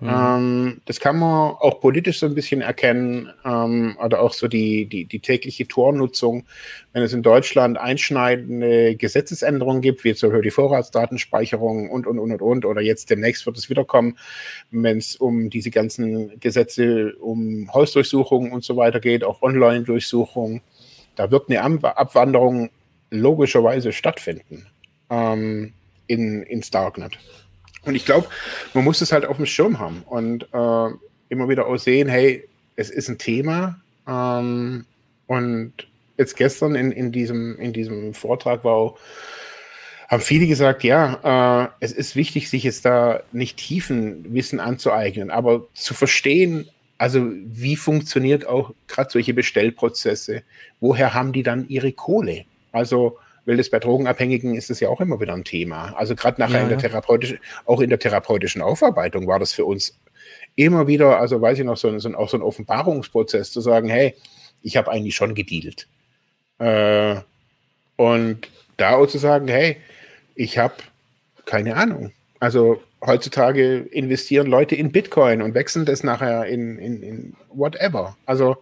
[0.00, 0.08] Mhm.
[0.08, 4.86] Ähm, das kann man auch politisch so ein bisschen erkennen, ähm, oder auch so die,
[4.86, 6.44] die, die tägliche Tornutzung.
[6.92, 12.30] Wenn es in Deutschland einschneidende Gesetzesänderungen gibt, wie zum Beispiel die Vorratsdatenspeicherung und, und, und,
[12.30, 14.16] und, und, oder jetzt demnächst wird es wiederkommen,
[14.70, 20.60] wenn es um diese ganzen Gesetze um Hausdurchsuchungen und so weiter geht, auch Online-Durchsuchungen,
[21.16, 22.70] da wird eine Abwanderung
[23.10, 24.66] logischerweise stattfinden
[25.10, 25.72] ähm,
[26.06, 27.18] in, ins Darknet.
[27.82, 28.28] Und ich glaube,
[28.74, 30.88] man muss es halt auf dem Schirm haben und äh,
[31.28, 33.80] immer wieder auch sehen, hey, es ist ein Thema.
[34.06, 34.84] Ähm,
[35.26, 35.72] und
[36.16, 38.98] jetzt gestern in, in, diesem, in diesem Vortrag war auch,
[40.08, 45.30] haben viele gesagt, ja, äh, es ist wichtig, sich jetzt da nicht tiefen Wissen anzueignen,
[45.30, 46.68] aber zu verstehen,
[47.00, 50.42] Also wie funktioniert auch gerade solche Bestellprozesse?
[50.80, 52.44] Woher haben die dann ihre Kohle?
[52.72, 53.18] Also
[53.48, 55.94] weil das bei Drogenabhängigen ist es ja auch immer wieder ein Thema.
[55.96, 59.64] Also gerade nachher ja, in der therapeutischen, auch in der therapeutischen Aufarbeitung war das für
[59.64, 59.98] uns
[60.54, 64.14] immer wieder, also weiß ich noch, so, so, auch so ein Offenbarungsprozess zu sagen, hey,
[64.62, 65.88] ich habe eigentlich schon gedealt.
[66.58, 67.16] Äh,
[67.96, 69.78] und da auch zu sagen, hey,
[70.34, 70.74] ich habe
[71.46, 72.12] keine Ahnung.
[72.40, 78.14] Also heutzutage investieren Leute in Bitcoin und wechseln das nachher in, in, in whatever.
[78.26, 78.58] Also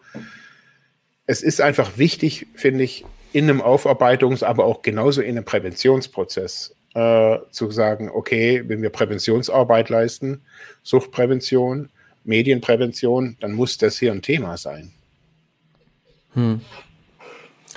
[1.26, 6.74] es ist einfach wichtig, finde ich, in einem Aufarbeitungs-, aber auch genauso in einem Präventionsprozess
[6.95, 10.43] äh, zu sagen, okay, wenn wir Präventionsarbeit leisten,
[10.83, 11.91] Suchtprävention,
[12.24, 14.93] Medienprävention, dann muss das hier ein Thema sein.
[16.35, 16.61] Hm.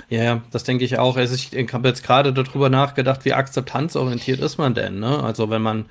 [0.08, 1.16] Ja, ja, das denke ich auch.
[1.16, 4.98] Also ich, ich habe jetzt gerade darüber nachgedacht, wie akzeptanzorientiert ist man denn?
[4.98, 5.22] Ne?
[5.22, 5.86] Also wenn man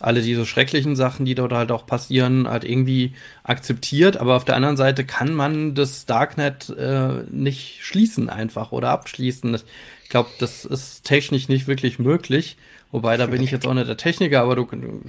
[0.00, 3.14] alle diese schrecklichen Sachen, die dort halt auch passieren, halt irgendwie
[3.44, 4.16] akzeptiert.
[4.16, 9.54] Aber auf der anderen Seite kann man das Darknet äh, nicht schließen einfach oder abschließen.
[10.02, 12.56] Ich glaube, das ist technisch nicht wirklich möglich.
[12.90, 14.68] Wobei, da bin ich jetzt auch nicht der Techniker, aber du,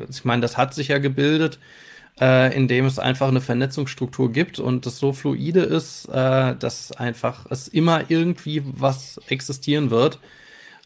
[0.09, 1.59] ich meine, das hat sich ja gebildet,
[2.19, 7.45] äh, indem es einfach eine Vernetzungsstruktur gibt und das so fluide ist, äh, dass einfach
[7.49, 10.19] es immer irgendwie was existieren wird.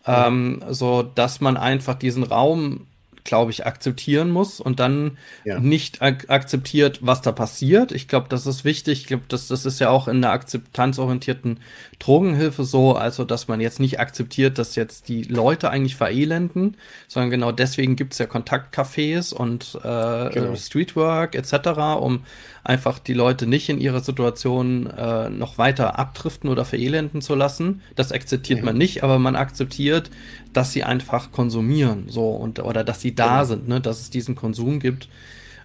[0.07, 2.87] Ähm, so dass man einfach diesen Raum
[3.27, 5.59] glaube ich, akzeptieren muss und dann ja.
[5.59, 7.91] nicht ak akzeptiert, was da passiert.
[7.91, 9.01] Ich glaube, das ist wichtig.
[9.01, 11.59] Ich glaube, das, das ist ja auch in der akzeptanzorientierten
[11.99, 17.29] Drogenhilfe so, also dass man jetzt nicht akzeptiert, dass jetzt die Leute eigentlich verelenden, sondern
[17.29, 20.55] genau deswegen gibt es ja Kontaktcafés und äh, genau.
[20.55, 21.69] Streetwork etc.,
[21.99, 22.23] um
[22.63, 27.81] einfach die Leute nicht in ihrer Situation äh, noch weiter abdriften oder verelenden zu lassen.
[27.95, 28.65] Das akzeptiert mhm.
[28.65, 30.11] man nicht, aber man akzeptiert,
[30.53, 33.45] dass sie einfach konsumieren, so und oder dass sie da genau.
[33.45, 35.09] sind, ne, dass es diesen Konsum gibt.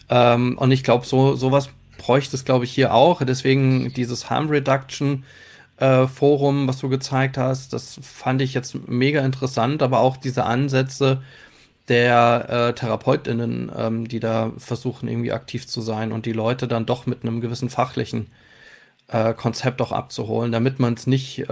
[0.09, 3.23] Ähm, und ich glaube, so sowas bräuchte es, glaube ich, hier auch.
[3.25, 5.25] Deswegen dieses Harm Reduction
[5.79, 10.45] äh, Forum, was du gezeigt hast, das fand ich jetzt mega interessant, aber auch diese
[10.45, 11.23] Ansätze
[11.89, 16.87] der äh, TherapeutInnen, ähm, die da versuchen, irgendwie aktiv zu sein und die Leute dann
[16.87, 18.29] doch mit einem gewissen fachlichen
[19.09, 21.45] äh, Konzept auch abzuholen, damit man es nicht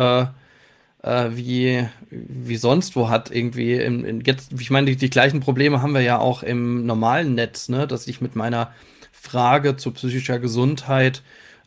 [1.02, 5.40] äh, wie, wie sonst wo hat, irgendwie im, in, jetzt, ich meine, die, die gleichen
[5.40, 8.72] Probleme haben wir ja auch im normalen Netz, ne, dass ich mit meiner
[9.12, 11.22] Frage zu psychischer Gesundheit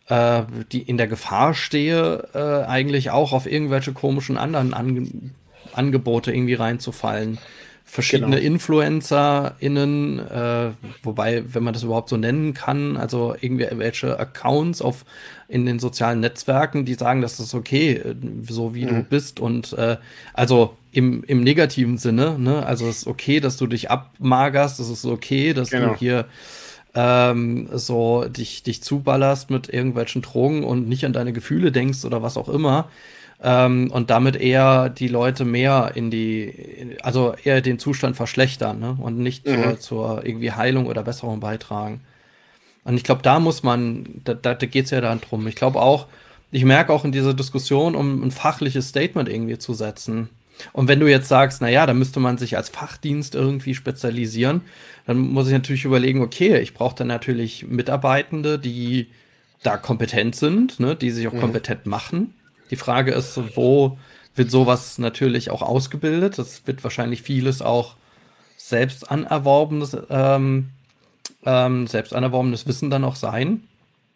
[0.09, 5.07] äh, die in der Gefahr stehe, äh, eigentlich auch auf irgendwelche komischen anderen Ange
[5.73, 7.39] Angebote irgendwie reinzufallen
[7.84, 8.53] verschiedene genau.
[8.53, 10.71] InfluencerInnen, äh,
[11.03, 15.05] wobei, wenn man das überhaupt so nennen kann, also irgendwelche Accounts auf
[15.47, 18.15] in den sozialen Netzwerken, die sagen, das ist okay, äh,
[18.47, 18.89] so wie mhm.
[18.89, 19.97] du bist und äh,
[20.34, 22.65] also im, im negativen Sinne, ne?
[22.65, 25.89] Also es ist okay, dass du dich abmagerst, es ist okay, dass genau.
[25.89, 26.25] du hier
[26.95, 32.21] ähm, so dich, dich zuballerst mit irgendwelchen Drogen und nicht an deine Gefühle denkst oder
[32.21, 32.89] was auch immer
[33.43, 38.97] ähm, und damit eher die Leute mehr in die, also eher den Zustand verschlechtern ne?
[38.99, 39.63] und nicht mhm.
[39.63, 42.01] zur, zur irgendwie Heilung oder Besserung beitragen.
[42.85, 45.45] Und ich glaube, da muss man, da, da geht es ja dann drum.
[45.47, 46.07] Ich glaube auch,
[46.51, 50.29] ich merke auch in dieser Diskussion, um ein fachliches Statement irgendwie zu setzen.
[50.71, 54.61] Und wenn du jetzt sagst, na ja, da müsste man sich als Fachdienst irgendwie spezialisieren,
[55.05, 59.07] dann muss ich natürlich überlegen, okay, ich brauche dann natürlich Mitarbeitende, die
[59.63, 61.39] da kompetent sind, ne, die sich auch mhm.
[61.39, 62.33] kompetent machen.
[62.70, 63.97] Die Frage ist, wo
[64.36, 66.38] wird sowas natürlich auch ausgebildet?
[66.38, 67.95] Das wird wahrscheinlich vieles auch
[68.57, 70.70] selbst anerworbenes, ähm,
[71.45, 73.64] ähm, selbst anerworbenes Wissen dann auch sein.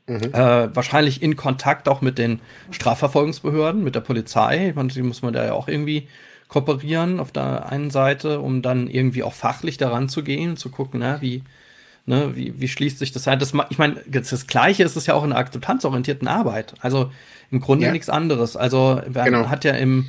[0.08, 0.34] Mhm.
[0.34, 2.40] Äh, wahrscheinlich in Kontakt auch mit den
[2.72, 4.72] Strafverfolgungsbehörden, mit der Polizei.
[4.74, 6.08] Man, die muss man da ja auch irgendwie
[6.48, 11.02] kooperieren auf der einen Seite, um dann irgendwie auch fachlich daran zu gehen, zu gucken,
[11.02, 11.44] na, wie,
[12.06, 13.40] ne, wie, wie schließt sich das ein?
[13.40, 16.74] Das, ich meine, das Gleiche ist es ja auch in der akzeptanzorientierten Arbeit.
[16.80, 17.12] Also
[17.52, 17.92] im Grunde ja.
[17.92, 18.56] nichts anderes.
[18.56, 19.50] Also man genau.
[19.50, 20.08] hat ja im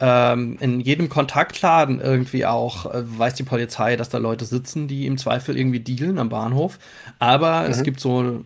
[0.00, 5.06] ähm, in jedem Kontaktladen irgendwie auch äh, weiß die Polizei, dass da Leute sitzen, die
[5.06, 6.78] im Zweifel irgendwie dealen am Bahnhof.
[7.20, 7.70] Aber mhm.
[7.70, 8.42] es gibt so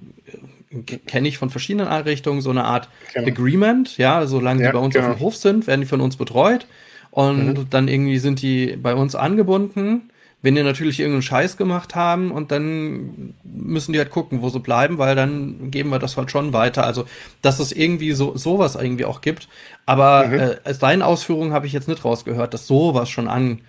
[0.71, 3.27] äh, kenne ich von verschiedenen Einrichtungen so eine Art genau.
[3.29, 5.09] Agreement, ja, solange ja, die bei uns genau.
[5.09, 6.67] auf dem Hof sind, werden die von uns betreut
[7.11, 7.71] und mhm.
[7.71, 10.11] dann irgendwie sind die bei uns angebunden
[10.41, 14.61] wenn die natürlich irgendeinen Scheiß gemacht haben und dann müssen die halt gucken, wo sie
[14.61, 16.85] bleiben, weil dann geben wir das halt schon weiter.
[16.85, 17.07] Also,
[17.43, 19.49] dass es irgendwie so sowas irgendwie auch gibt.
[19.85, 20.39] Aber mhm.
[20.39, 23.61] äh, aus deinen Ausführungen habe ich jetzt nicht rausgehört, dass sowas schon an,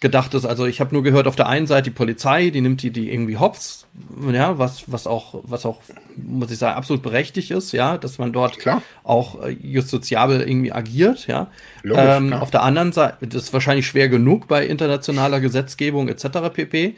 [0.00, 0.46] gedacht ist.
[0.46, 3.12] Also ich habe nur gehört, auf der einen Seite die Polizei, die nimmt die, die
[3.12, 3.86] irgendwie hops,
[4.32, 5.82] ja, was, was auch, was auch,
[6.16, 8.82] muss ich sagen, absolut berechtigt ist, ja, dass man dort klar.
[9.04, 11.48] auch äh, justiziabel irgendwie agiert, ja.
[11.82, 16.48] Logisch, ähm, auf der anderen Seite, das ist wahrscheinlich schwer genug bei internationaler Gesetzgebung etc.
[16.50, 16.94] pp.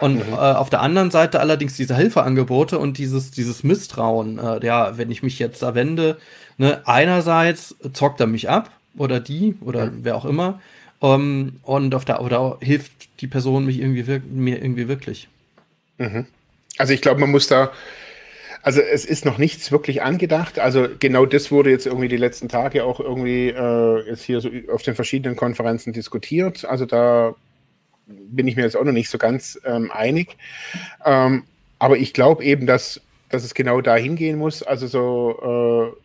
[0.00, 0.34] Und mhm.
[0.34, 5.10] äh, auf der anderen Seite allerdings diese Hilfeangebote und dieses, dieses Misstrauen, äh, ja, wenn
[5.10, 6.18] ich mich jetzt da wende,
[6.56, 9.98] ne, einerseits zockt er mich ab oder die oder mhm.
[10.02, 10.60] wer auch immer
[11.04, 15.28] um, ähm, und auf der, oder hilft die Person mich irgendwie mir irgendwie wirklich.
[15.98, 16.26] Mhm.
[16.78, 17.72] Also ich glaube, man muss da,
[18.62, 20.58] also es ist noch nichts wirklich angedacht.
[20.58, 24.48] Also genau das wurde jetzt irgendwie die letzten Tage auch irgendwie äh, jetzt hier so
[24.72, 26.64] auf den verschiedenen Konferenzen diskutiert.
[26.64, 27.34] Also da
[28.06, 30.38] bin ich mir jetzt auch noch nicht so ganz ähm, einig.
[31.04, 31.44] Ähm,
[31.78, 34.62] aber ich glaube eben, dass, dass es genau dahin gehen muss.
[34.62, 36.03] Also so äh,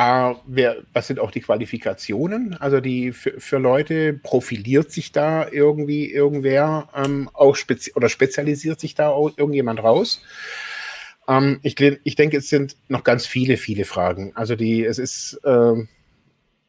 [0.00, 2.54] A, wer, was sind auch die Qualifikationen?
[2.54, 8.80] Also die für, für Leute, profiliert sich da irgendwie irgendwer ähm, auch spezi oder spezialisiert
[8.80, 10.22] sich da auch irgendjemand raus?
[11.28, 14.32] Ähm, ich, ich denke, es sind noch ganz viele, viele Fragen.
[14.36, 15.74] Also die, es ist äh,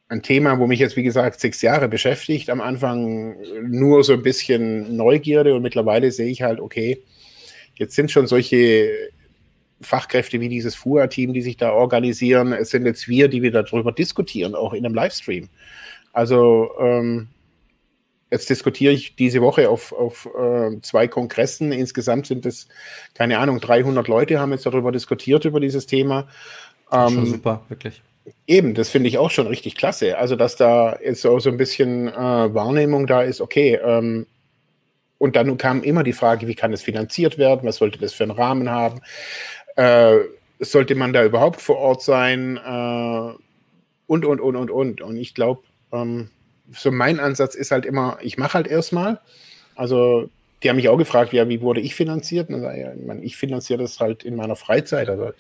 [0.10, 2.50] ein Thema, wo mich jetzt, wie gesagt, sechs Jahre beschäftigt.
[2.50, 7.02] Am Anfang nur so ein bisschen Neugierde und mittlerweile sehe ich halt, okay,
[7.76, 8.92] jetzt sind schon solche
[9.82, 12.54] Fachkräfte wie dieses FUA-Team, die sich da organisieren.
[12.54, 15.50] Es sind jetzt wir, die wir darüber diskutieren, auch in einem Livestream.
[16.14, 17.28] Also ähm,
[18.32, 21.72] jetzt diskutiere ich diese Woche auf, auf äh, zwei Kongressen.
[21.72, 22.68] Insgesamt sind es,
[23.14, 26.28] keine Ahnung, 300 Leute haben jetzt darüber diskutiert, über dieses Thema.
[26.92, 28.02] Ähm, schon super, wirklich.
[28.46, 30.18] Eben, das finde ich auch schon richtig klasse.
[30.18, 32.14] Also, dass da jetzt auch so ein bisschen äh,
[32.54, 34.28] Wahrnehmung da ist, okay, ähm,
[35.22, 37.68] und dann kam immer die Frage, wie kann es finanziert werden?
[37.68, 39.02] Was sollte das für einen Rahmen haben?
[39.76, 40.18] Äh,
[40.60, 42.58] sollte man da überhaupt vor Ort sein?
[42.58, 43.34] Äh,
[44.08, 45.02] und, und, und, und, und.
[45.02, 45.62] Und ich glaube,
[45.92, 46.30] ähm,
[46.72, 49.20] so mein Ansatz ist halt immer, ich mache halt erstmal.
[49.76, 50.30] Also,
[50.62, 52.50] die haben mich auch gefragt, ja, wie wurde ich finanziert?
[52.50, 55.10] Und dann, ja, ich finanziere das halt in meiner Freizeit.
[55.10, 55.32] Also,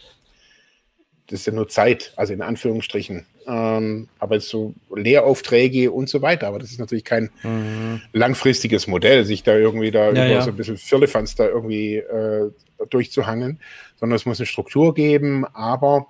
[1.27, 3.25] das ist ja nur Zeit, also in Anführungsstrichen.
[3.47, 6.47] Ähm, aber so Lehraufträge und so weiter.
[6.47, 8.01] Aber das ist natürlich kein mhm.
[8.13, 10.41] langfristiges Modell, sich da irgendwie da ja, über ja.
[10.41, 12.51] so ein bisschen Firlefanz da irgendwie äh,
[12.89, 13.59] durchzuhangeln,
[13.99, 15.45] sondern es muss eine Struktur geben.
[15.53, 16.07] Aber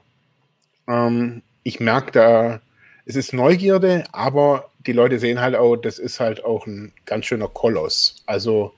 [0.88, 2.62] ähm, ich merke da,
[3.06, 7.26] es ist Neugierde, aber die Leute sehen halt auch, das ist halt auch ein ganz
[7.26, 8.16] schöner Koloss.
[8.26, 8.74] Also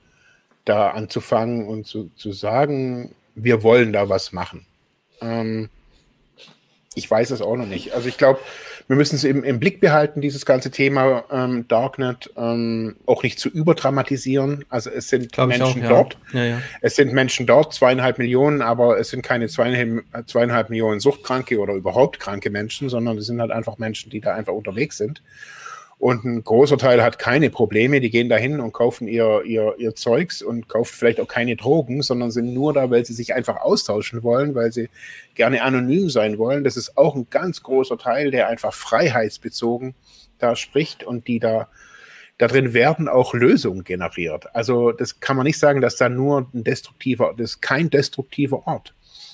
[0.64, 4.66] da anzufangen und zu, zu sagen, wir wollen da was machen.
[5.20, 5.68] Ähm,
[6.94, 7.92] ich weiß es auch noch nicht.
[7.92, 8.40] Also ich glaube,
[8.86, 13.38] wir müssen es eben im Blick behalten, dieses ganze Thema ähm, Darknet, ähm, auch nicht
[13.38, 14.64] zu überdramatisieren.
[14.68, 15.88] Also es sind glaub Menschen auch, ja.
[15.88, 16.18] dort.
[16.32, 16.62] Ja, ja.
[16.82, 21.74] Es sind Menschen dort, zweieinhalb Millionen, aber es sind keine zweieinhalb, zweieinhalb Millionen Suchtkranke oder
[21.74, 25.22] überhaupt kranke Menschen, sondern es sind halt einfach Menschen, die da einfach unterwegs sind.
[26.04, 29.94] Und ein großer Teil hat keine Probleme, die gehen dahin und kaufen ihr, ihr, ihr
[29.94, 33.56] Zeugs und kaufen vielleicht auch keine Drogen, sondern sind nur da, weil sie sich einfach
[33.62, 34.90] austauschen wollen, weil sie
[35.34, 36.62] gerne anonym sein wollen.
[36.62, 39.94] Das ist auch ein ganz großer Teil, der einfach freiheitsbezogen
[40.38, 41.68] da spricht und die da
[42.36, 44.54] da drin werden auch Lösungen generiert.
[44.54, 48.66] Also das kann man nicht sagen, dass da nur ein destruktiver, das ist kein destruktiver
[48.66, 48.92] Ort,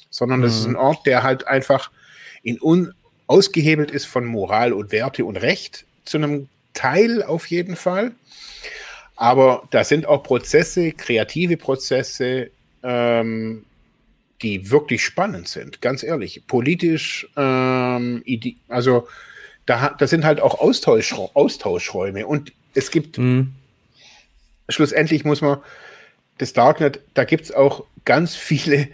[0.09, 0.45] sondern mhm.
[0.45, 0.77] das ist mhm.
[0.77, 1.91] ein Ort, der halt einfach
[2.45, 2.95] in un,
[3.27, 8.13] ausgehebelt ist von Moral und Werte und Recht, zu einem Teil auf jeden Fall.
[9.17, 12.51] Aber da sind auch Prozesse, kreative Prozesse,
[12.83, 13.65] ähm,
[14.43, 16.47] die wirklich spannend sind, ganz ehrlich.
[16.47, 18.25] Politisch, ähm,
[18.69, 19.07] also
[19.67, 22.27] da, da sind halt auch Austausch, Austauschräume.
[22.27, 23.53] Und es gibt, mhm.
[24.69, 25.59] schlussendlich muss man,
[26.39, 28.89] das Darknet, da gibt es auch ganz viele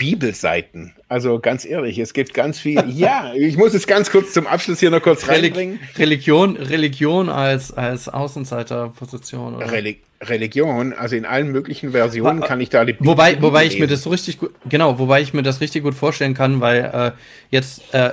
[0.00, 0.94] Bibelseiten.
[1.08, 2.82] Also ganz ehrlich, es gibt ganz viel.
[2.88, 5.78] ja, ich muss es ganz kurz zum Abschluss hier noch kurz reinbringen.
[5.98, 9.56] Religion, Religion als, als Außenseiterposition.
[9.56, 9.70] Oder?
[9.70, 13.78] Reli Religion, also in allen möglichen Versionen kann ich da die Bibel Wobei, wobei ich
[13.78, 16.90] mir das so richtig gut, genau, wobei ich mir das richtig gut vorstellen kann, weil
[16.92, 17.12] äh,
[17.50, 18.10] jetzt äh,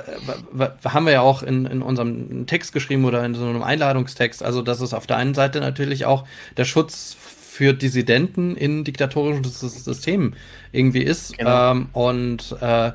[0.86, 4.62] haben wir ja auch in, in unserem Text geschrieben oder in so einem Einladungstext, also
[4.62, 6.24] dass es auf der einen Seite natürlich auch
[6.56, 7.14] der Schutz
[7.58, 10.36] für Dissidenten in diktatorischen Systemen
[10.70, 11.36] irgendwie ist.
[11.36, 11.72] Genau.
[11.72, 12.92] Ähm, und äh,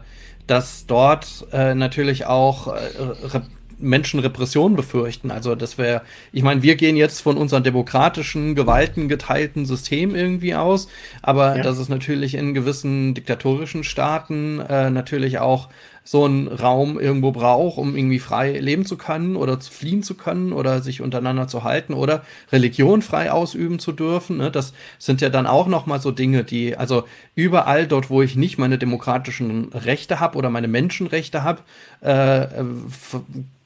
[0.48, 3.42] dass dort äh, natürlich auch äh,
[3.78, 5.32] Menschen Repressionen befürchten.
[5.32, 6.02] Also das wäre,
[6.32, 10.88] ich meine, wir gehen jetzt von unserem demokratischen, gewaltengeteilten System irgendwie aus,
[11.22, 11.64] aber ja.
[11.64, 15.68] dass es natürlich in gewissen diktatorischen Staaten äh, natürlich auch
[16.04, 20.16] so einen Raum irgendwo braucht, um irgendwie frei leben zu können oder zu fliehen zu
[20.16, 24.38] können oder sich untereinander zu halten oder Religion frei ausüben zu dürfen.
[24.38, 24.52] Ne?
[24.52, 27.06] Das sind ja dann auch noch mal so Dinge, die also
[27.36, 31.62] überall dort, wo ich nicht meine demokratischen Rechte habe oder meine Menschenrechte habe,
[32.02, 32.64] äh,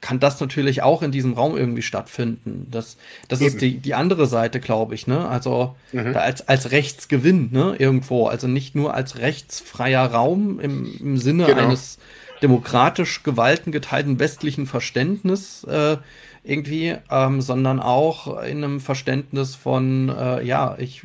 [0.00, 2.68] kann das natürlich auch in diesem Raum irgendwie stattfinden.
[2.70, 2.96] Das,
[3.26, 5.26] das ist die, die andere Seite, glaube ich, ne?
[5.26, 6.14] Also mhm.
[6.14, 7.74] als, als Rechtsgewinn, ne?
[7.78, 8.26] Irgendwo.
[8.26, 11.62] Also nicht nur als rechtsfreier Raum im, im Sinne genau.
[11.62, 11.98] eines
[12.42, 15.96] demokratisch gewaltengeteilten westlichen Verständnis äh,
[16.44, 21.02] irgendwie, ähm, sondern auch in einem Verständnis von, äh, ja, ich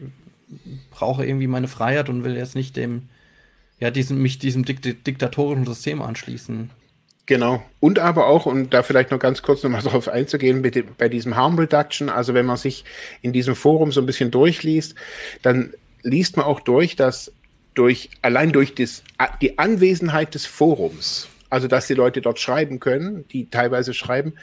[0.92, 3.10] brauche irgendwie meine Freiheit und will jetzt nicht dem,
[3.80, 6.70] ja, diesem, mich diesem Dikt diktatorischen System anschließen.
[7.26, 7.64] Genau.
[7.80, 11.36] Und aber auch, um da vielleicht noch ganz kurz nochmal drauf einzugehen, bitte bei diesem
[11.36, 12.84] Harm Reduction, also wenn man sich
[13.22, 14.96] in diesem Forum so ein bisschen durchliest,
[15.42, 17.32] dann liest man auch durch, dass
[17.76, 19.04] durch, allein durch das,
[19.42, 24.34] die Anwesenheit des Forums, also dass die Leute dort schreiben können, die teilweise schreiben,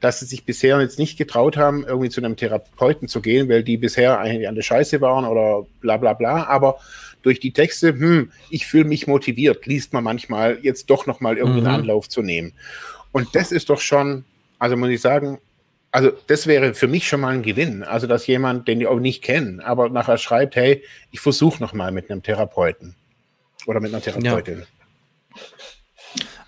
[0.00, 3.62] dass sie sich bisher jetzt nicht getraut haben, irgendwie zu einem Therapeuten zu gehen, weil
[3.62, 6.78] die bisher eigentlich an der Scheiße waren oder bla bla bla, aber
[7.22, 11.60] durch die Texte, hm, ich fühle mich motiviert, liest man manchmal jetzt doch nochmal irgendwie
[11.60, 11.66] mhm.
[11.66, 12.52] einen Anlauf zu nehmen.
[13.12, 14.24] Und das ist doch schon,
[14.58, 15.38] also muss ich sagen,
[15.92, 17.82] also das wäre für mich schon mal ein Gewinn.
[17.82, 21.92] Also dass jemand, den die auch nicht kennen, aber nachher schreibt, hey, ich versuche nochmal
[21.92, 22.94] mit einem Therapeuten
[23.66, 24.60] oder mit einer Therapeutin.
[24.60, 25.40] Ja.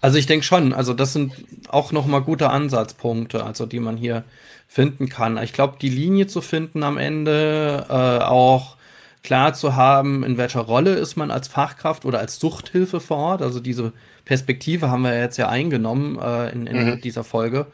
[0.01, 1.33] Also ich denke schon, also das sind
[1.69, 4.25] auch nochmal gute Ansatzpunkte, also die man hier
[4.67, 5.41] finden kann.
[5.43, 8.77] Ich glaube, die Linie zu finden am Ende, äh, auch
[9.23, 13.43] klar zu haben, in welcher Rolle ist man als Fachkraft oder als Suchthilfe vor Ort.
[13.43, 13.93] Also diese
[14.25, 17.01] Perspektive haben wir jetzt ja eingenommen äh, in, in mhm.
[17.01, 17.67] dieser Folge.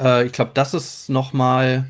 [0.00, 1.88] Äh, ich glaube, das ist nochmal,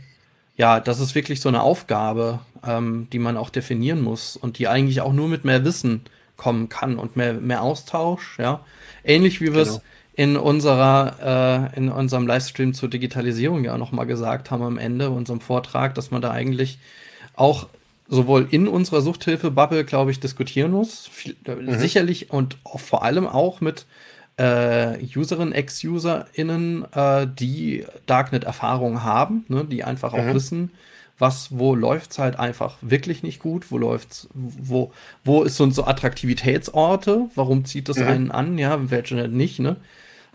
[0.56, 4.68] ja, das ist wirklich so eine Aufgabe, ähm, die man auch definieren muss und die
[4.68, 6.02] eigentlich auch nur mit mehr Wissen
[6.36, 8.64] kommen kann und mehr, mehr Austausch, ja.
[9.04, 9.82] Ähnlich wie wir es genau.
[10.14, 15.40] in unserer, äh, in unserem Livestream zur Digitalisierung ja nochmal gesagt haben am Ende, unserem
[15.40, 16.78] Vortrag, dass man da eigentlich
[17.34, 17.68] auch
[18.08, 21.08] sowohl in unserer Suchthilfe-Bubble, glaube ich, diskutieren muss.
[21.10, 21.78] Viel, äh, mhm.
[21.78, 23.86] Sicherlich und auch vor allem auch mit
[24.36, 30.20] äh, Userinnen, Ex-UserInnen, äh, die Darknet-Erfahrung haben, ne, die einfach mhm.
[30.20, 30.70] auch wissen,
[31.18, 35.84] was, wo läuft's halt einfach wirklich nicht gut, wo läuft's, wo, wo ist so, so
[35.84, 38.06] Attraktivitätsorte, warum zieht das mhm.
[38.06, 39.76] einen an, ja, welche nicht, ne?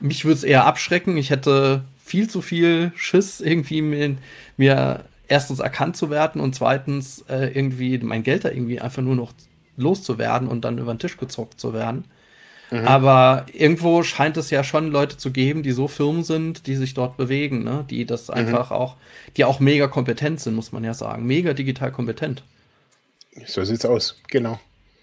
[0.01, 4.15] Mich würde es eher abschrecken, ich hätte viel zu viel Schiss, irgendwie mir,
[4.55, 9.15] mir erstens erkannt zu werden und zweitens äh, irgendwie mein Geld da irgendwie einfach nur
[9.15, 9.33] noch
[9.77, 12.05] loszuwerden und dann über den Tisch gezockt zu werden.
[12.71, 12.87] Mhm.
[12.87, 16.93] Aber irgendwo scheint es ja schon Leute zu geben, die so Firmen sind, die sich
[16.93, 17.85] dort bewegen, ne?
[17.89, 18.35] die das mhm.
[18.35, 18.95] einfach auch,
[19.37, 21.25] die auch mega kompetent sind, muss man ja sagen.
[21.25, 22.43] Mega digital kompetent.
[23.45, 24.59] So sieht's aus, genau.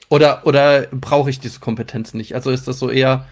[0.08, 2.34] Oder, oder brauche ich diese Kompetenz nicht?
[2.34, 3.26] Also ist das so eher,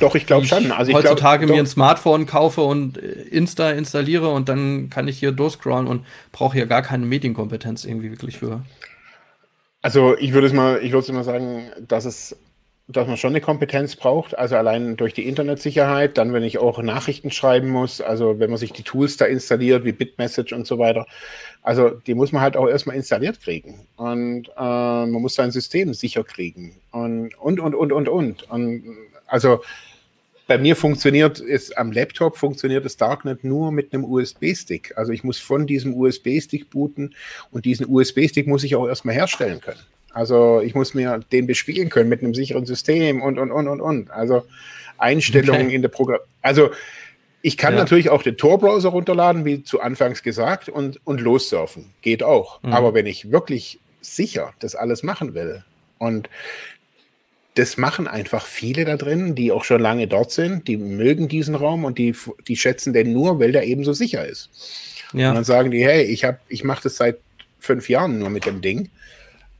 [0.00, 0.72] doch, ich glaube schon.
[0.72, 5.06] Also ich heutzutage glaub, mir ein Smartphone kaufe und äh, Insta installiere und dann kann
[5.06, 8.62] ich hier durchscrollen und brauche hier gar keine Medienkompetenz irgendwie wirklich für.
[9.82, 12.36] Also ich würde es mal, ich würde mal sagen, dass es,
[12.88, 14.36] dass man schon eine Kompetenz braucht.
[14.36, 18.58] Also allein durch die Internetsicherheit, dann wenn ich auch Nachrichten schreiben muss, also wenn man
[18.58, 21.06] sich die Tools da installiert, wie Bitmessage und so weiter.
[21.62, 23.86] Also die muss man halt auch erstmal installiert kriegen.
[23.96, 26.76] Und äh, man muss sein System sicher kriegen.
[26.92, 28.50] Und und und und und und.
[28.50, 28.82] und
[29.26, 29.62] also
[30.46, 34.96] bei mir funktioniert es am Laptop funktioniert das Darknet nur mit einem USB-Stick.
[34.96, 37.14] Also ich muss von diesem USB-Stick booten
[37.50, 39.80] und diesen USB-Stick muss ich auch erstmal herstellen können.
[40.12, 43.80] Also ich muss mir den bespielen können mit einem sicheren System und und und und
[43.80, 44.10] und.
[44.10, 44.44] Also
[44.98, 45.74] Einstellungen okay.
[45.74, 46.20] in der Programm.
[46.42, 46.70] Also
[47.42, 47.80] ich kann ja.
[47.80, 51.92] natürlich auch den Tor-Browser runterladen, wie zu Anfangs gesagt, und, und lossurfen.
[52.02, 52.62] Geht auch.
[52.62, 52.72] Mhm.
[52.72, 55.64] Aber wenn ich wirklich sicher das alles machen will
[55.98, 56.30] und
[57.56, 61.54] das machen einfach viele da drin, die auch schon lange dort sind, die mögen diesen
[61.54, 62.14] Raum und die,
[62.46, 64.50] die schätzen den nur, weil der eben so sicher ist.
[65.14, 65.30] Ja.
[65.30, 67.16] Und dann sagen die, hey, ich habe, ich mache das seit
[67.58, 68.90] fünf Jahren nur mit dem Ding.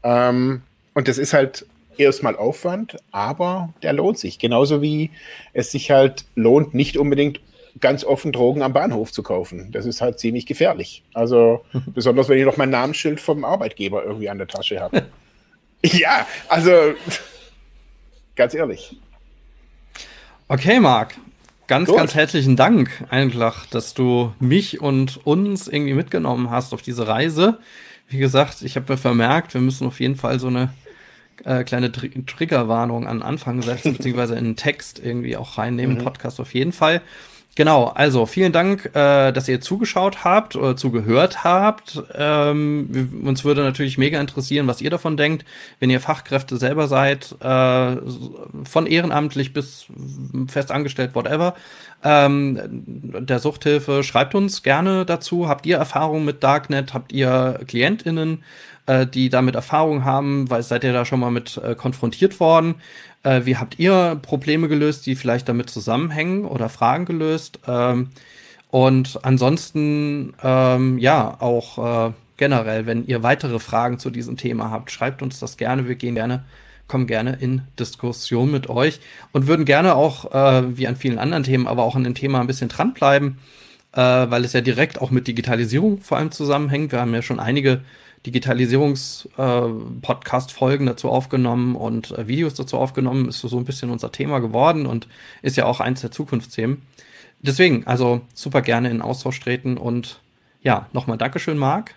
[0.02, 0.60] Ähm,
[0.92, 1.64] und das ist halt
[1.96, 4.38] erstmal Aufwand, aber der lohnt sich.
[4.38, 5.10] Genauso wie
[5.54, 7.40] es sich halt lohnt, nicht unbedingt
[7.80, 9.72] ganz offen Drogen am Bahnhof zu kaufen.
[9.72, 11.02] Das ist halt ziemlich gefährlich.
[11.14, 15.06] Also besonders wenn ich noch mein Namensschild vom Arbeitgeber irgendwie an der Tasche habe.
[15.82, 16.92] ja, also
[18.36, 18.96] Ganz ehrlich.
[20.48, 21.14] Okay, Marc.
[21.66, 21.96] Ganz, Gut.
[21.96, 27.58] ganz herzlichen Dank einfach, dass du mich und uns irgendwie mitgenommen hast auf diese Reise.
[28.08, 30.72] Wie gesagt, ich habe mir vermerkt, wir müssen auf jeden Fall so eine
[31.44, 36.04] äh, kleine Tr Triggerwarnung an Anfang setzen, beziehungsweise in den Text irgendwie auch reinnehmen, mhm.
[36.04, 37.02] Podcast auf jeden Fall.
[37.56, 42.02] Genau, also vielen Dank, äh, dass ihr zugeschaut habt oder zugehört habt.
[42.14, 45.46] Ähm, uns würde natürlich mega interessieren, was ihr davon denkt,
[45.80, 47.96] wenn ihr Fachkräfte selber seid, äh,
[48.64, 49.86] von ehrenamtlich bis
[50.48, 51.54] festangestellt, whatever.
[52.04, 52.60] Ähm,
[53.26, 55.48] der Suchthilfe, schreibt uns gerne dazu.
[55.48, 56.92] Habt ihr Erfahrungen mit Darknet?
[56.92, 58.44] Habt ihr KlientInnen,
[58.86, 60.50] äh, die damit Erfahrung haben?
[60.50, 62.76] Weil seid ihr da schon mal mit äh, konfrontiert worden?
[63.22, 67.58] Äh, wie habt ihr Probleme gelöst, die vielleicht damit zusammenhängen oder Fragen gelöst?
[67.66, 68.10] Ähm,
[68.70, 74.90] und ansonsten, ähm, ja, auch äh, generell, wenn ihr weitere Fragen zu diesem Thema habt,
[74.90, 75.88] schreibt uns das gerne.
[75.88, 76.44] Wir gehen gerne,
[76.86, 79.00] kommen gerne in Diskussion mit euch
[79.32, 82.40] und würden gerne auch, äh, wie an vielen anderen Themen, aber auch an dem Thema
[82.40, 83.38] ein bisschen dranbleiben,
[83.92, 86.92] äh, weil es ja direkt auch mit Digitalisierung vor allem zusammenhängt.
[86.92, 87.80] Wir haben ja schon einige
[88.26, 93.28] Digitalisierungs-Podcast-Folgen äh, dazu aufgenommen und äh, Videos dazu aufgenommen.
[93.28, 95.08] Ist so ein bisschen unser Thema geworden und
[95.42, 96.82] ist ja auch eins der Zukunftsthemen.
[97.40, 100.20] Deswegen, also super gerne in Austausch treten und
[100.62, 101.94] ja, nochmal Dankeschön, Marc.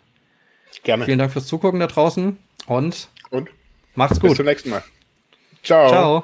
[0.83, 1.05] Gerne.
[1.05, 2.37] Vielen Dank fürs Zugucken da draußen
[2.67, 3.49] und, und?
[3.95, 4.29] macht's gut.
[4.29, 4.83] Bis zum nächsten Mal.
[5.63, 5.89] Ciao.
[5.89, 6.23] Ciao.